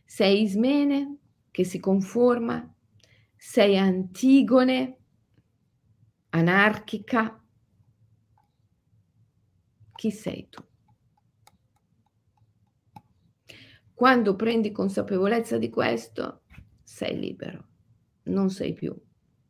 Sei 0.05 0.43
Ismene 0.43 1.17
che 1.51 1.65
si 1.65 1.81
conforma? 1.81 2.73
Sei 3.35 3.77
Antigone, 3.77 4.99
anarchica? 6.29 7.43
Chi 9.95 10.11
sei 10.11 10.47
tu? 10.47 10.63
Quando 13.93 14.35
prendi 14.37 14.71
consapevolezza 14.71 15.57
di 15.57 15.69
questo, 15.69 16.43
sei 16.85 17.19
libero, 17.19 17.67
non 18.23 18.49
sei 18.49 18.71
più 18.71 18.97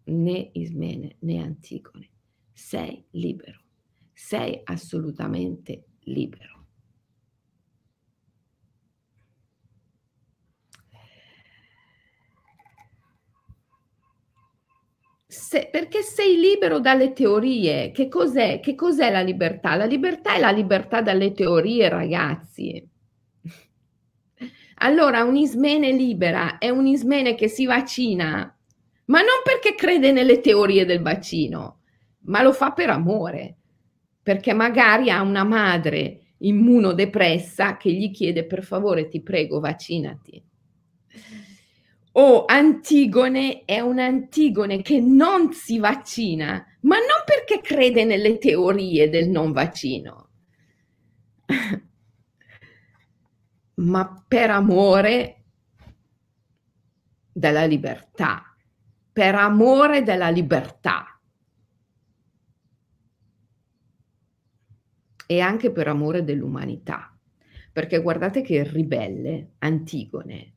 né 0.06 0.50
Ismene 0.54 1.18
né 1.20 1.38
Antigone, 1.38 2.10
sei 2.52 3.06
libero, 3.12 3.62
sei 4.12 4.60
assolutamente 4.64 5.84
libero. 6.12 6.58
Se, 15.28 15.70
perché 15.72 16.02
sei 16.02 16.40
libero 16.40 16.80
dalle 16.80 17.14
teorie. 17.14 17.92
Che 17.92 18.08
cos'è? 18.08 18.60
Che 18.60 18.76
cos'è 18.76 19.12
la 19.12 19.22
libertà? 19.22 19.76
La 19.76 19.86
libertà 19.86 20.36
è 20.36 20.40
la 20.40 20.52
libertà 20.52 21.02
dalle 21.02 21.32
teorie, 21.34 21.90
ragazzi. 21.90 22.88
Allora, 24.82 25.24
un'ismene 25.26 25.92
libera 25.92 26.58
è 26.58 26.70
un'ismene 26.70 27.36
che 27.36 27.50
si 27.50 27.66
vaccina 27.66 28.58
ma 29.10 29.20
non 29.20 29.42
perché 29.44 29.76
crede 29.76 30.12
nelle 30.12 30.40
teorie 30.40 30.86
del 30.86 31.02
vaccino, 31.02 31.82
ma 32.26 32.42
lo 32.42 32.54
fa 32.54 32.72
per 32.72 32.90
amore, 32.90 33.58
perché 34.22 34.54
magari 34.54 35.10
ha 35.10 35.22
una 35.22 35.44
madre 35.44 36.34
immunodepressa 36.40 37.78
che 37.78 37.92
gli 37.92 38.12
chiede 38.12 38.46
per 38.46 38.64
favore 38.64 39.08
ti 39.08 39.22
prego 39.22 39.60
vaccinati. 39.60 40.44
O 42.14 42.46
Antigone 42.46 43.64
è 43.66 43.80
un 43.80 44.00
Antigone 44.00 44.82
che 44.82 45.00
non 45.00 45.54
si 45.54 45.80
vaccina, 45.80 46.66
ma 46.82 46.98
non 46.98 47.24
perché 47.26 47.62
crede 47.62 48.04
nelle 48.04 48.38
teorie 48.38 49.10
del 49.10 49.30
non 49.30 49.52
vaccino, 49.52 50.30
ma 53.76 54.24
per 54.28 54.50
amore 54.50 55.44
della 57.32 57.66
libertà, 57.66 58.56
per 59.12 59.36
amore 59.36 60.04
della 60.04 60.30
libertà. 60.30 61.19
E 65.32 65.42
anche 65.42 65.72
per 65.72 65.88
amore 65.88 66.24
dell'umanità. 66.24 67.16
Perché 67.72 68.02
guardate 68.02 68.42
che 68.42 68.56
il 68.56 68.66
ribelle, 68.66 69.52
Antigone, 69.60 70.54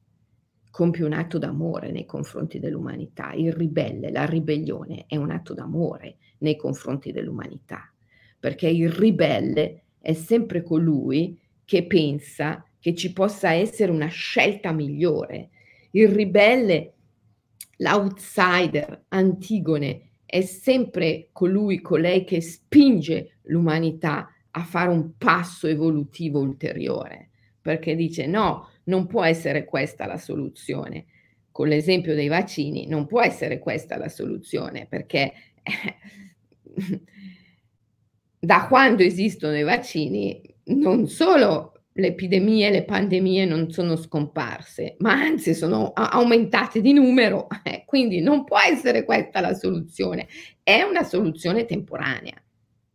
compie 0.71 1.05
un 1.05 1.13
atto 1.13 1.37
d'amore 1.37 1.93
nei 1.93 2.07
confronti 2.07 2.59
dell'umanità. 2.59 3.33
Il 3.35 3.53
ribelle, 3.53 4.11
la 4.11 4.25
ribellione 4.25 5.05
è 5.07 5.17
un 5.17 5.31
atto 5.31 5.53
d'amore 5.53 6.17
nei 6.39 6.57
confronti 6.57 7.13
dell'umanità, 7.13 7.93
perché 8.41 8.67
il 8.67 8.91
ribelle 8.91 9.83
è 9.99 10.15
sempre 10.15 10.63
colui 10.63 11.39
che 11.67 11.87
pensa 11.87 12.65
che 12.79 12.95
ci 12.95 13.13
possa 13.13 13.53
essere 13.53 13.93
una 13.93 14.07
scelta 14.07 14.73
migliore. 14.73 15.51
Il 15.91 16.09
ribelle, 16.09 16.95
l'outsider, 17.77 19.05
Antigone, 19.09 20.13
è 20.25 20.41
sempre 20.41 21.29
colui, 21.31 21.83
colei 21.83 22.25
che 22.25 22.41
spinge 22.41 23.37
l'umanità 23.43 24.32
a 24.53 24.63
fare 24.65 24.91
un 24.91 25.17
passo 25.17 25.67
evolutivo 25.67 26.41
ulteriore, 26.41 27.31
perché 27.61 27.95
dice 27.95 28.27
no, 28.27 28.69
non 28.85 29.07
può 29.07 29.25
essere 29.25 29.65
questa 29.65 30.07
la 30.07 30.19
soluzione. 30.19 31.07
Con 31.51 31.69
l'esempio 31.69 32.15
dei 32.15 32.29
vaccini, 32.29 32.87
non 32.87 33.07
può 33.07 33.21
essere 33.21 33.59
questa 33.59 33.99
la 33.99 34.09
soluzione, 34.09 34.87
perché 34.89 35.33
da 38.39 38.67
quando 38.67 39.03
esistono 39.03 39.57
i 39.59 39.63
vaccini, 39.63 40.41
non 40.65 41.07
solo 41.09 41.73
le 41.95 42.07
epidemie, 42.09 42.71
le 42.71 42.85
pandemie 42.85 43.45
non 43.45 43.71
sono 43.71 43.97
scomparse, 43.97 44.97
ma 44.99 45.13
anzi 45.13 45.55
sono 45.55 45.93
aumentate 45.93 46.81
di 46.81 46.93
numero, 46.93 47.49
eh, 47.63 47.85
quindi 47.87 48.21
non 48.21 48.45
può 48.45 48.59
essere 48.59 49.05
questa 49.05 49.41
la 49.41 49.55
soluzione. 49.55 50.27
È 50.63 50.83
una 50.83 51.03
soluzione 51.03 51.67
temporanea, 51.67 52.43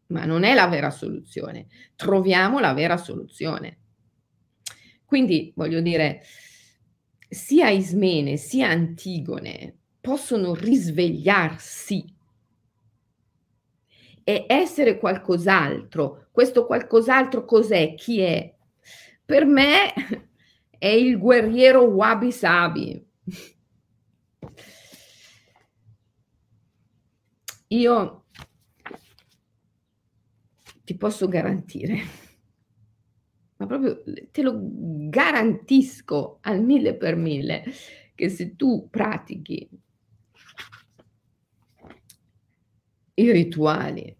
ma 0.07 0.25
non 0.25 0.43
è 0.43 0.53
la 0.53 0.67
vera 0.67 0.89
soluzione. 0.89 1.67
Troviamo 1.95 2.59
la 2.59 2.73
vera 2.73 2.97
soluzione. 2.97 3.79
Quindi 5.05 5.53
voglio 5.55 5.81
dire, 5.81 6.21
sia 7.29 7.69
Ismene 7.69 8.37
sia 8.37 8.69
Antigone 8.69 9.75
possono 9.99 10.53
risvegliarsi 10.53 12.15
e 14.23 14.45
essere 14.47 14.97
qualcos'altro. 14.97 16.27
Questo 16.31 16.65
qualcos'altro 16.65 17.45
cos'è? 17.45 17.93
Chi 17.95 18.19
è? 18.19 18.53
Per 19.25 19.45
me 19.45 19.93
è 20.77 20.87
il 20.87 21.17
guerriero 21.17 21.83
Wabi 21.83 22.31
Sabi. 22.31 23.05
Io 27.69 28.26
ti 30.88 30.95
posso 30.95 31.27
garantire 31.27 31.97
ma 33.57 33.65
proprio 33.65 34.03
te 34.31 34.41
lo 34.41 34.57
garantisco 34.57 36.38
al 36.43 36.63
mille 36.63 36.95
per 36.95 37.17
mille 37.17 37.65
che 38.15 38.29
se 38.29 38.55
tu 38.55 38.88
pratichi 38.89 39.69
i 43.15 43.31
rituali 43.33 44.15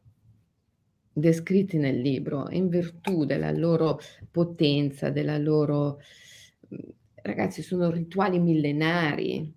descritti 1.13 1.78
nel 1.78 2.01
libro 2.01 2.49
in 2.49 2.68
virtù 2.68 3.24
della 3.24 3.51
loro 3.51 3.99
potenza, 4.30 5.09
della 5.09 5.38
loro... 5.38 5.99
ragazzi, 7.24 7.61
sono 7.61 7.89
rituali 7.89 8.39
millenari, 8.39 9.51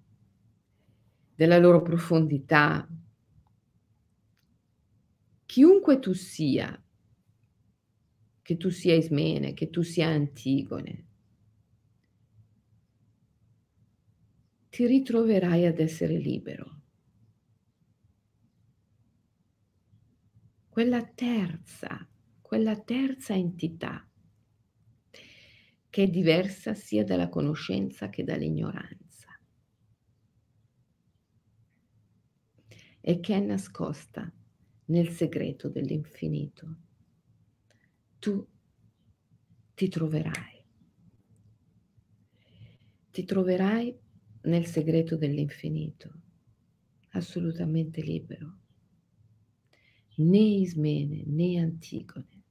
della 1.35 1.59
loro 1.59 1.83
profondità. 1.83 2.89
Chiunque 5.45 5.99
tu 5.99 6.13
sia, 6.13 6.81
che 8.51 8.57
tu 8.57 8.69
sia 8.69 8.97
Ismene, 8.97 9.55
che 9.55 9.71
tu 9.71 9.83
sia 9.83 10.09
Antigone. 10.09 11.07
Ti 14.71 14.87
ritroverai 14.87 15.67
ad 15.67 15.79
essere 15.79 16.19
libero. 16.19 16.81
Quella 20.69 21.05
terza, 21.07 22.09
quella 22.41 22.77
terza 22.77 23.35
entità 23.35 24.05
che 25.89 26.03
è 26.03 26.09
diversa 26.09 26.75
sia 26.75 27.05
dalla 27.05 27.29
conoscenza 27.29 28.09
che 28.09 28.25
dall'ignoranza 28.25 29.29
e 33.01 33.21
che 33.21 33.35
è 33.37 33.39
nascosta 33.39 34.29
nel 34.87 35.09
segreto 35.11 35.69
dell'infinito 35.69 36.89
tu 38.21 38.47
ti 39.75 39.89
troverai. 39.89 40.63
Ti 43.11 43.25
troverai 43.25 43.99
nel 44.43 44.67
segreto 44.67 45.17
dell'infinito, 45.17 46.13
assolutamente 47.11 48.03
libero. 48.03 48.59
Né 50.17 50.39
Ismene 50.39 51.25
né 51.27 51.59
Antigone, 51.59 52.45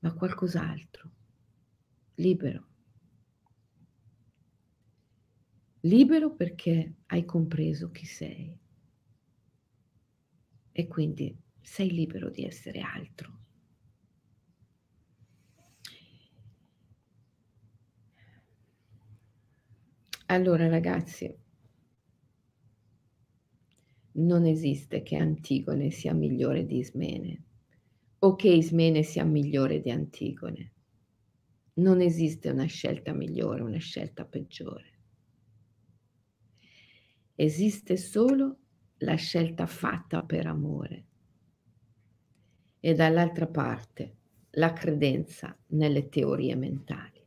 ma 0.00 0.14
qualcos'altro, 0.14 1.10
libero. 2.14 2.68
Libero 5.82 6.34
perché 6.34 6.94
hai 7.06 7.24
compreso 7.24 7.90
chi 7.90 8.06
sei 8.06 8.58
e 10.72 10.86
quindi 10.86 11.36
sei 11.60 11.90
libero 11.90 12.30
di 12.30 12.44
essere 12.44 12.80
altro. 12.80 13.39
Allora 20.30 20.68
ragazzi, 20.68 21.36
non 24.12 24.46
esiste 24.46 25.02
che 25.02 25.16
Antigone 25.16 25.90
sia 25.90 26.14
migliore 26.14 26.66
di 26.66 26.78
Ismene 26.78 27.42
o 28.20 28.36
che 28.36 28.48
Ismene 28.48 29.02
sia 29.02 29.24
migliore 29.24 29.80
di 29.80 29.90
Antigone. 29.90 30.72
Non 31.74 32.00
esiste 32.00 32.48
una 32.48 32.66
scelta 32.66 33.12
migliore, 33.12 33.62
una 33.62 33.78
scelta 33.78 34.24
peggiore. 34.24 34.98
Esiste 37.34 37.96
solo 37.96 38.58
la 38.98 39.16
scelta 39.16 39.66
fatta 39.66 40.22
per 40.22 40.46
amore 40.46 41.06
e 42.78 42.94
dall'altra 42.94 43.48
parte 43.48 44.14
la 44.50 44.72
credenza 44.72 45.58
nelle 45.70 46.08
teorie 46.08 46.54
mentali. 46.54 47.18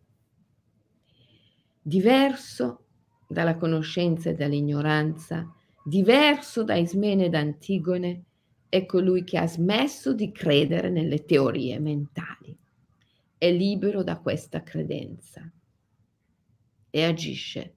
Diverso 1.81 2.82
dalla 3.33 3.57
conoscenza 3.57 4.29
e 4.29 4.35
dall'ignoranza, 4.35 5.53
diverso 5.83 6.63
da 6.63 6.75
Ismene 6.75 7.25
ed 7.25 7.35
Antigone, 7.35 8.23
è 8.69 8.85
colui 8.85 9.23
che 9.23 9.37
ha 9.37 9.47
smesso 9.47 10.13
di 10.13 10.31
credere 10.31 10.89
nelle 10.89 11.25
teorie 11.25 11.77
mentali. 11.79 12.57
È 13.37 13.51
libero 13.51 14.01
da 14.03 14.17
questa 14.19 14.63
credenza 14.63 15.51
e 16.89 17.03
agisce 17.03 17.75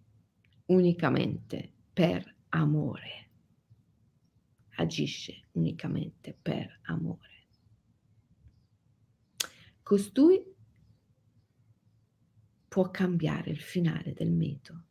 unicamente 0.66 1.72
per 1.92 2.34
amore. 2.50 3.28
Agisce 4.76 5.48
unicamente 5.52 6.36
per 6.40 6.80
amore. 6.82 7.24
Costui 9.82 10.42
può 12.68 12.90
cambiare 12.90 13.50
il 13.50 13.61
finale 13.61 14.12
del 14.12 14.30
mito 14.30 14.82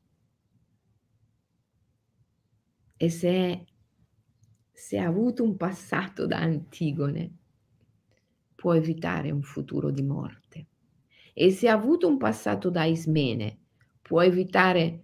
e 2.97 3.09
se, 3.09 3.65
se 4.71 4.97
ha 4.97 5.07
avuto 5.07 5.43
un 5.43 5.57
passato 5.57 6.25
da 6.25 6.39
Antigone, 6.39 7.37
può 8.55 8.73
evitare 8.73 9.31
un 9.31 9.41
futuro 9.41 9.91
di 9.91 10.01
morte. 10.01 10.67
E 11.33 11.51
se 11.51 11.67
ha 11.67 11.73
avuto 11.73 12.07
un 12.07 12.17
passato 12.17 12.69
da 12.69 12.85
Ismene, 12.85 13.59
può 14.01 14.21
evitare 14.21 15.03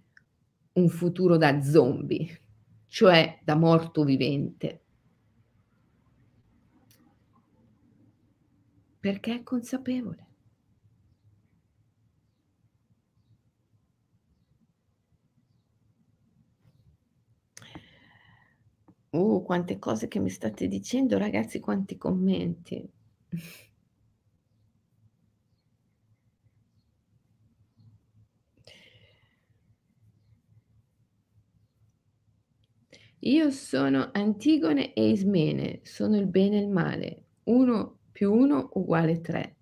un 0.72 0.88
futuro 0.88 1.36
da 1.36 1.60
zombie, 1.60 2.40
cioè 2.86 3.38
da 3.44 3.54
morto 3.54 4.04
vivente. 4.04 4.80
Perché 8.98 9.34
è 9.34 9.42
consapevole. 9.42 10.31
Uh, 19.14 19.42
quante 19.42 19.78
cose 19.78 20.08
che 20.08 20.18
mi 20.18 20.30
state 20.30 20.68
dicendo, 20.68 21.18
ragazzi, 21.18 21.60
quanti 21.60 21.98
commenti. 21.98 22.90
Io 33.20 33.50
sono 33.50 34.10
Antigone 34.12 34.92
e 34.92 35.08
Ismene, 35.08 35.80
sono 35.84 36.16
il 36.18 36.26
bene 36.26 36.58
e 36.58 36.60
il 36.62 36.68
male. 36.68 37.22
1 37.44 37.98
più 38.12 38.32
1 38.32 38.68
uguale 38.74 39.20
3. 39.22 39.56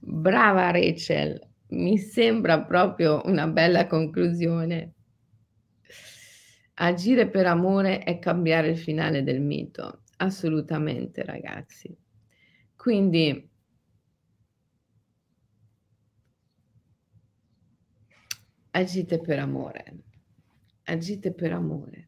Brava 0.00 0.70
Rachel, 0.70 1.40
mi 1.68 1.98
sembra 1.98 2.62
proprio 2.62 3.22
una 3.26 3.46
bella 3.46 3.86
conclusione. 3.86 4.95
Agire 6.78 7.28
per 7.28 7.46
amore 7.46 8.00
è 8.00 8.18
cambiare 8.18 8.68
il 8.68 8.78
finale 8.78 9.22
del 9.22 9.40
mito, 9.40 10.02
assolutamente 10.18 11.24
ragazzi. 11.24 11.96
Quindi 12.76 13.48
agite 18.72 19.20
per 19.20 19.38
amore, 19.38 19.96
agite 20.84 21.32
per 21.32 21.52
amore. 21.52 22.05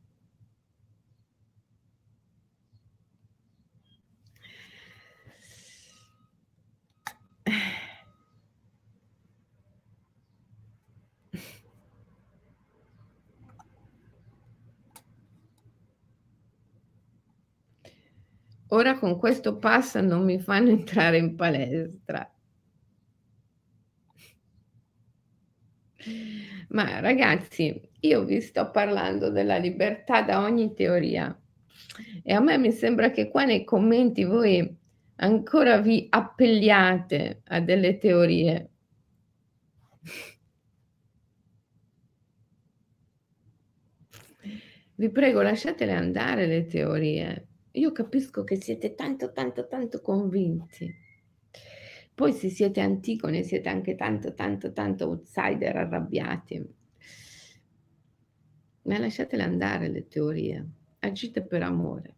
Ora 18.69 18.99
con 18.99 19.19
questo 19.19 19.57
pass 19.57 19.97
non 19.99 20.25
mi 20.25 20.39
fanno 20.41 20.69
entrare 20.71 21.17
in 21.19 21.35
palestra. 21.37 22.31
Ma 26.69 27.01
ragazzi, 27.01 27.81
io 28.01 28.25
vi 28.25 28.41
sto 28.41 28.71
parlando 28.71 29.31
della 29.31 29.57
libertà 29.57 30.23
da 30.23 30.41
ogni 30.43 30.75
teoria 30.75 31.37
e 32.23 32.33
a 32.33 32.41
me 32.41 32.59
mi 32.59 32.71
sembra 32.73 33.11
che 33.11 33.31
qua 33.31 33.45
nei 33.45 33.65
commenti 33.65 34.25
voi 34.25 34.77
ancora 35.17 35.79
vi 35.79 36.07
appelliate 36.11 37.41
a 37.45 37.61
delle 37.61 37.99
teorie. 37.99 38.71
Vi 44.95 45.11
prego, 45.11 45.43
lasciatele 45.43 45.93
andare 45.93 46.47
le 46.47 46.67
teorie. 46.67 47.48
Io 47.79 47.93
capisco 47.93 48.43
che 48.43 48.57
siete 48.57 48.95
tanto, 48.95 49.33
tanto, 49.33 49.69
tanto 49.69 50.01
convinti. 50.01 50.93
Poi 52.13 52.33
se 52.33 52.49
siete 52.51 52.81
Antigone 52.81 53.45
siete 53.45 53.69
anche 53.69 53.95
tanto, 53.95 54.35
tanto, 54.35 54.73
tanto 54.73 55.07
outsider 55.07 55.77
arrabbiati. 55.77 56.75
Ma 58.83 58.99
lasciatele 58.99 59.45
andare 59.45 59.89
le 59.89 60.09
teorie. 60.09 60.69
Agite 60.99 61.43
per 61.43 61.63
amore. 61.63 62.17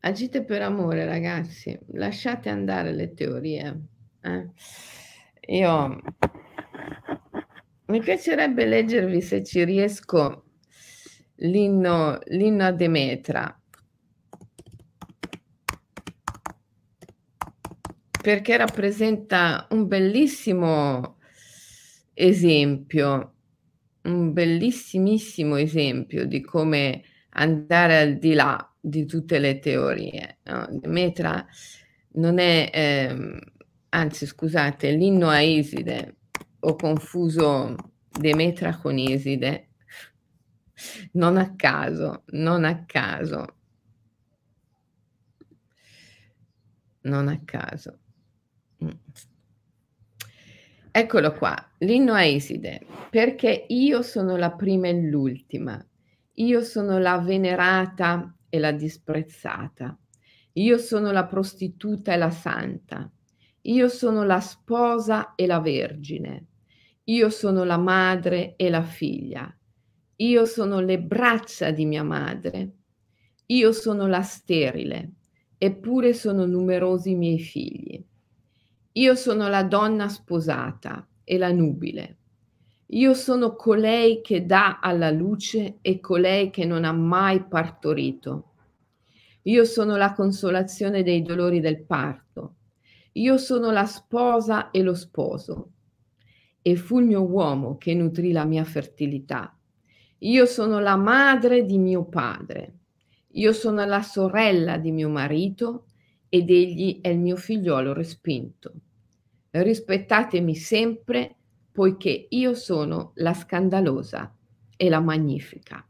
Agite 0.00 0.44
per 0.44 0.62
amore, 0.62 1.04
ragazzi. 1.04 1.78
Lasciate 1.88 2.48
andare 2.48 2.92
le 2.92 3.12
teorie. 3.12 3.80
Eh? 4.22 4.50
Io 5.48 6.00
mi 7.88 8.00
piacerebbe 8.00 8.66
leggervi, 8.66 9.20
se 9.22 9.42
ci 9.42 9.64
riesco, 9.64 10.44
l'inno, 11.36 12.18
l'inno 12.26 12.64
a 12.64 12.72
Demetra. 12.72 13.60
Perché 18.20 18.56
rappresenta 18.58 19.66
un 19.70 19.86
bellissimo 19.86 21.18
esempio, 22.12 23.34
un 24.02 24.32
bellissimissimo 24.32 25.56
esempio 25.56 26.26
di 26.26 26.42
come 26.42 27.02
andare 27.30 27.98
al 27.98 28.18
di 28.18 28.34
là 28.34 28.70
di 28.78 29.06
tutte 29.06 29.38
le 29.38 29.60
teorie. 29.60 30.40
No? 30.42 30.66
Demetra 30.70 31.46
non 32.14 32.38
è, 32.38 32.70
eh, 32.70 33.40
anzi 33.90 34.26
scusate, 34.26 34.90
l'inno 34.90 35.28
a 35.28 35.40
Iside 35.40 36.17
ho 36.60 36.74
confuso 36.76 37.76
Demetra 38.08 38.76
con 38.76 38.98
Iside, 38.98 39.68
non 41.12 41.36
a 41.36 41.54
caso, 41.54 42.24
non 42.30 42.64
a 42.64 42.84
caso, 42.84 43.56
non 47.02 47.28
a 47.28 47.40
caso. 47.44 47.98
Mm. 48.82 48.90
Eccolo 50.90 51.32
qua, 51.34 51.54
l'inno 51.78 52.12
a 52.12 52.24
Iside, 52.24 52.84
perché 53.10 53.66
io 53.68 54.02
sono 54.02 54.36
la 54.36 54.50
prima 54.50 54.88
e 54.88 55.00
l'ultima, 55.00 55.80
io 56.34 56.62
sono 56.62 56.98
la 56.98 57.18
venerata 57.18 58.34
e 58.48 58.58
la 58.58 58.72
disprezzata, 58.72 59.96
io 60.54 60.78
sono 60.78 61.12
la 61.12 61.24
prostituta 61.26 62.14
e 62.14 62.16
la 62.16 62.30
santa, 62.30 63.08
io 63.62 63.88
sono 63.88 64.24
la 64.24 64.40
sposa 64.40 65.34
e 65.36 65.46
la 65.46 65.60
vergine. 65.60 66.47
Io 67.08 67.30
sono 67.30 67.64
la 67.64 67.78
madre 67.78 68.54
e 68.56 68.68
la 68.68 68.82
figlia. 68.82 69.50
Io 70.16 70.44
sono 70.44 70.80
le 70.80 70.98
braccia 71.00 71.70
di 71.70 71.86
mia 71.86 72.02
madre. 72.02 72.72
Io 73.46 73.72
sono 73.72 74.06
la 74.06 74.22
sterile, 74.22 75.12
eppure 75.56 76.12
sono 76.12 76.44
numerosi 76.44 77.10
i 77.10 77.14
miei 77.14 77.38
figli. 77.38 78.04
Io 78.92 79.14
sono 79.14 79.48
la 79.48 79.62
donna 79.62 80.08
sposata 80.08 81.06
e 81.24 81.38
la 81.38 81.50
nubile. 81.50 82.16
Io 82.88 83.14
sono 83.14 83.54
colei 83.54 84.20
che 84.20 84.44
dà 84.44 84.78
alla 84.80 85.10
luce 85.10 85.78
e 85.80 86.00
colei 86.00 86.50
che 86.50 86.64
non 86.64 86.84
ha 86.84 86.92
mai 86.92 87.44
partorito. 87.44 88.52
Io 89.42 89.64
sono 89.64 89.96
la 89.96 90.12
consolazione 90.12 91.02
dei 91.02 91.22
dolori 91.22 91.60
del 91.60 91.84
parto 91.84 92.56
io 93.18 93.36
sono 93.36 93.72
la 93.72 93.84
sposa 93.84 94.70
e 94.70 94.82
lo 94.82 94.94
sposo, 94.94 95.72
e 96.68 96.76
fu 96.76 96.98
il 96.98 97.06
mio 97.06 97.22
uomo 97.22 97.78
che 97.78 97.94
nutrì 97.94 98.30
la 98.30 98.44
mia 98.44 98.62
fertilità. 98.62 99.58
Io 100.18 100.44
sono 100.44 100.80
la 100.80 100.96
madre 100.96 101.64
di 101.64 101.78
mio 101.78 102.04
padre, 102.04 102.74
io 103.28 103.54
sono 103.54 103.86
la 103.86 104.02
sorella 104.02 104.76
di 104.76 104.92
mio 104.92 105.08
marito 105.08 105.86
ed 106.28 106.50
egli 106.50 107.00
è 107.00 107.08
il 107.08 107.20
mio 107.20 107.36
figliolo 107.36 107.94
respinto. 107.94 108.74
Rispettatemi 109.48 110.54
sempre, 110.54 111.36
poiché 111.72 112.26
io 112.28 112.52
sono 112.52 113.12
la 113.14 113.32
scandalosa 113.32 114.36
e 114.76 114.88
la 114.90 115.00
magnifica. 115.00 115.82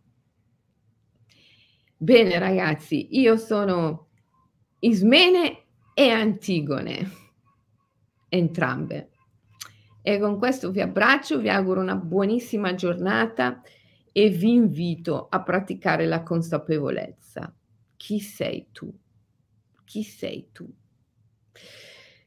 Bene 1.97 2.39
ragazzi, 2.39 3.18
io 3.18 3.37
sono 3.37 4.11
Ismene 4.79 5.64
e 5.93 6.11
Antigone, 6.11 7.11
entrambe. 8.29 9.11
E 10.09 10.18
con 10.18 10.38
questo 10.38 10.70
vi 10.70 10.80
abbraccio, 10.80 11.38
vi 11.38 11.50
auguro 11.50 11.82
una 11.82 11.94
buonissima 11.94 12.74
giornata 12.74 13.61
e 14.11 14.30
vi 14.30 14.54
invito 14.54 15.26
a 15.28 15.42
praticare 15.42 16.06
la 16.06 16.22
consapevolezza. 16.22 17.54
Chi 17.94 18.18
sei 18.18 18.68
tu? 18.72 18.90
Chi 19.84 20.02
sei 20.02 20.48
tu? 20.50 20.66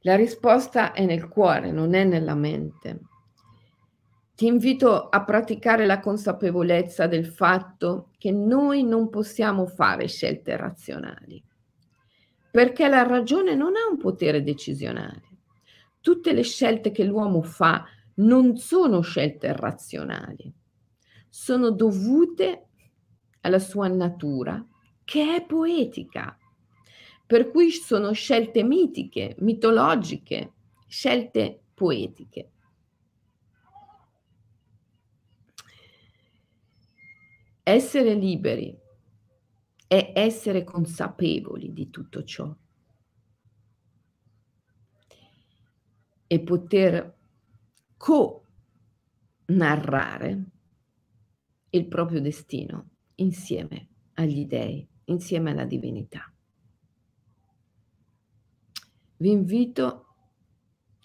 La 0.01 0.15
risposta 0.15 0.93
è 0.93 1.05
nel 1.05 1.27
cuore, 1.27 1.71
non 1.71 1.95
è 1.95 2.03
nella 2.03 2.35
mente. 2.35 2.99
Ti 4.35 4.45
invito 4.45 5.09
a 5.09 5.23
praticare 5.23 5.87
la 5.87 5.99
consapevolezza 5.99 7.07
del 7.07 7.25
fatto 7.25 8.11
che 8.19 8.29
noi 8.29 8.83
non 8.83 9.09
possiamo 9.09 9.65
fare 9.65 10.07
scelte 10.07 10.55
razionali 10.55 11.43
perché 12.51 12.89
la 12.89 13.01
ragione 13.03 13.55
non 13.55 13.75
ha 13.75 13.89
un 13.89 13.97
potere 13.97 14.43
decisionale. 14.43 15.30
Tutte 16.01 16.33
le 16.33 16.41
scelte 16.41 16.91
che 16.91 17.03
l'uomo 17.03 17.43
fa 17.43 17.85
non 18.15 18.57
sono 18.57 19.01
scelte 19.01 19.55
razionali, 19.55 20.51
sono 21.29 21.69
dovute 21.69 22.69
alla 23.41 23.59
sua 23.59 23.87
natura 23.87 24.65
che 25.03 25.35
è 25.35 25.45
poetica, 25.45 26.35
per 27.25 27.51
cui 27.51 27.69
sono 27.69 28.13
scelte 28.13 28.63
mitiche, 28.63 29.35
mitologiche, 29.39 30.53
scelte 30.87 31.65
poetiche. 31.73 32.51
Essere 37.63 38.15
liberi 38.15 38.75
è 39.87 40.13
essere 40.15 40.63
consapevoli 40.63 41.71
di 41.73 41.89
tutto 41.91 42.23
ciò 42.23 42.53
e 46.31 46.39
poter 46.39 47.13
co-narrare 47.97 48.45
il 51.71 51.87
proprio 51.89 52.21
destino 52.21 52.91
insieme 53.15 53.89
agli 54.13 54.45
dei, 54.45 54.87
insieme 55.05 55.51
alla 55.51 55.65
divinità. 55.65 56.33
Vi 59.17 59.29
invito 59.29 60.05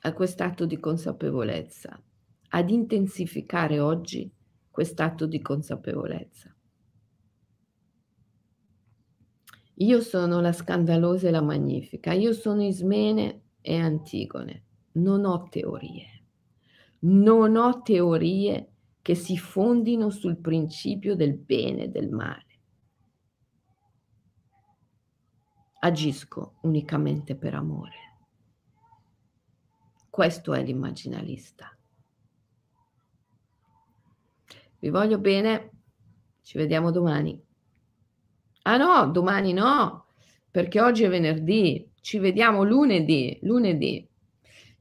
a 0.03 0.13
quest'atto 0.13 0.65
di 0.65 0.79
consapevolezza 0.79 2.01
ad 2.51 2.71
intensificare 2.71 3.81
oggi 3.81 4.33
quest'atto 4.71 5.27
di 5.27 5.43
consapevolezza. 5.43 6.57
Io 9.79 10.01
sono 10.01 10.41
la 10.41 10.53
scandalosa 10.53 11.27
e 11.27 11.33
la 11.33 11.43
magnifica, 11.43 12.13
io 12.13 12.33
sono 12.33 12.63
Ismene 12.63 13.55
e 13.61 13.77
Antigone, 13.77 14.66
non 14.97 15.25
ho 15.25 15.49
teorie, 15.49 16.25
non 17.01 17.57
ho 17.57 17.83
teorie 17.83 18.73
che 19.03 19.15
si 19.15 19.37
fondino 19.37 20.11
sul 20.11 20.37
principio 20.39 21.15
del 21.15 21.37
bene 21.37 21.85
e 21.85 21.89
del 21.89 22.11
male. 22.11 22.45
Agisco 25.79 26.57
unicamente 26.63 27.37
per 27.37 27.55
amore. 27.55 28.05
Questo 30.11 30.55
è 30.55 30.63
l'immaginalista. 30.65 31.77
Vi 34.79 34.91
voglio 34.91 35.19
bene, 35.19 35.71
ci 36.43 36.59
vediamo 36.59 36.91
domani. 36.91 37.41
Ah 38.63 38.77
no, 38.77 39.11
domani 39.11 39.53
no, 39.53 40.07
perché 40.51 40.81
oggi 40.81 41.05
è 41.05 41.09
venerdì, 41.09 41.93
ci 42.01 42.19
vediamo 42.19 42.65
lunedì, 42.65 43.39
lunedì, 43.43 44.09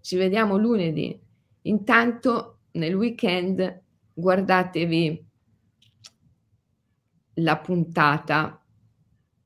ci 0.05 0.17
vediamo 0.17 0.55
lunedì. 0.55 1.19
Intanto 1.63 2.59
nel 2.73 2.93
weekend 2.93 3.81
guardatevi 4.13 5.27
la 7.37 7.57
puntata 7.57 8.63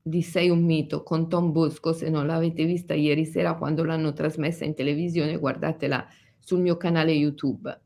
di 0.02 0.20
Sei 0.20 0.50
un 0.50 0.62
mito 0.62 1.02
con 1.02 1.30
Tom 1.30 1.50
Bosco, 1.50 1.94
se 1.94 2.10
non 2.10 2.26
l'avete 2.26 2.66
vista 2.66 2.92
ieri 2.92 3.24
sera 3.24 3.56
quando 3.56 3.84
l'hanno 3.84 4.12
trasmessa 4.12 4.66
in 4.66 4.74
televisione, 4.74 5.38
guardatela 5.38 6.06
sul 6.38 6.60
mio 6.60 6.76
canale 6.76 7.12
YouTube, 7.12 7.80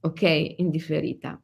ok? 0.00 0.56
Indifferita 0.58 1.40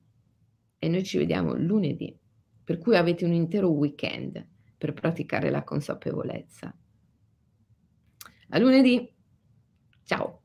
e 0.78 0.88
noi 0.88 1.04
ci 1.04 1.16
vediamo 1.16 1.54
lunedì, 1.54 2.14
per 2.62 2.76
cui 2.76 2.96
avete 2.96 3.24
un 3.24 3.32
intero 3.32 3.70
weekend 3.70 4.46
per 4.76 4.92
praticare 4.92 5.48
la 5.48 5.64
consapevolezza. 5.64 6.76
A 8.50 8.58
lunedì, 8.58 9.10
ciao! 10.04 10.39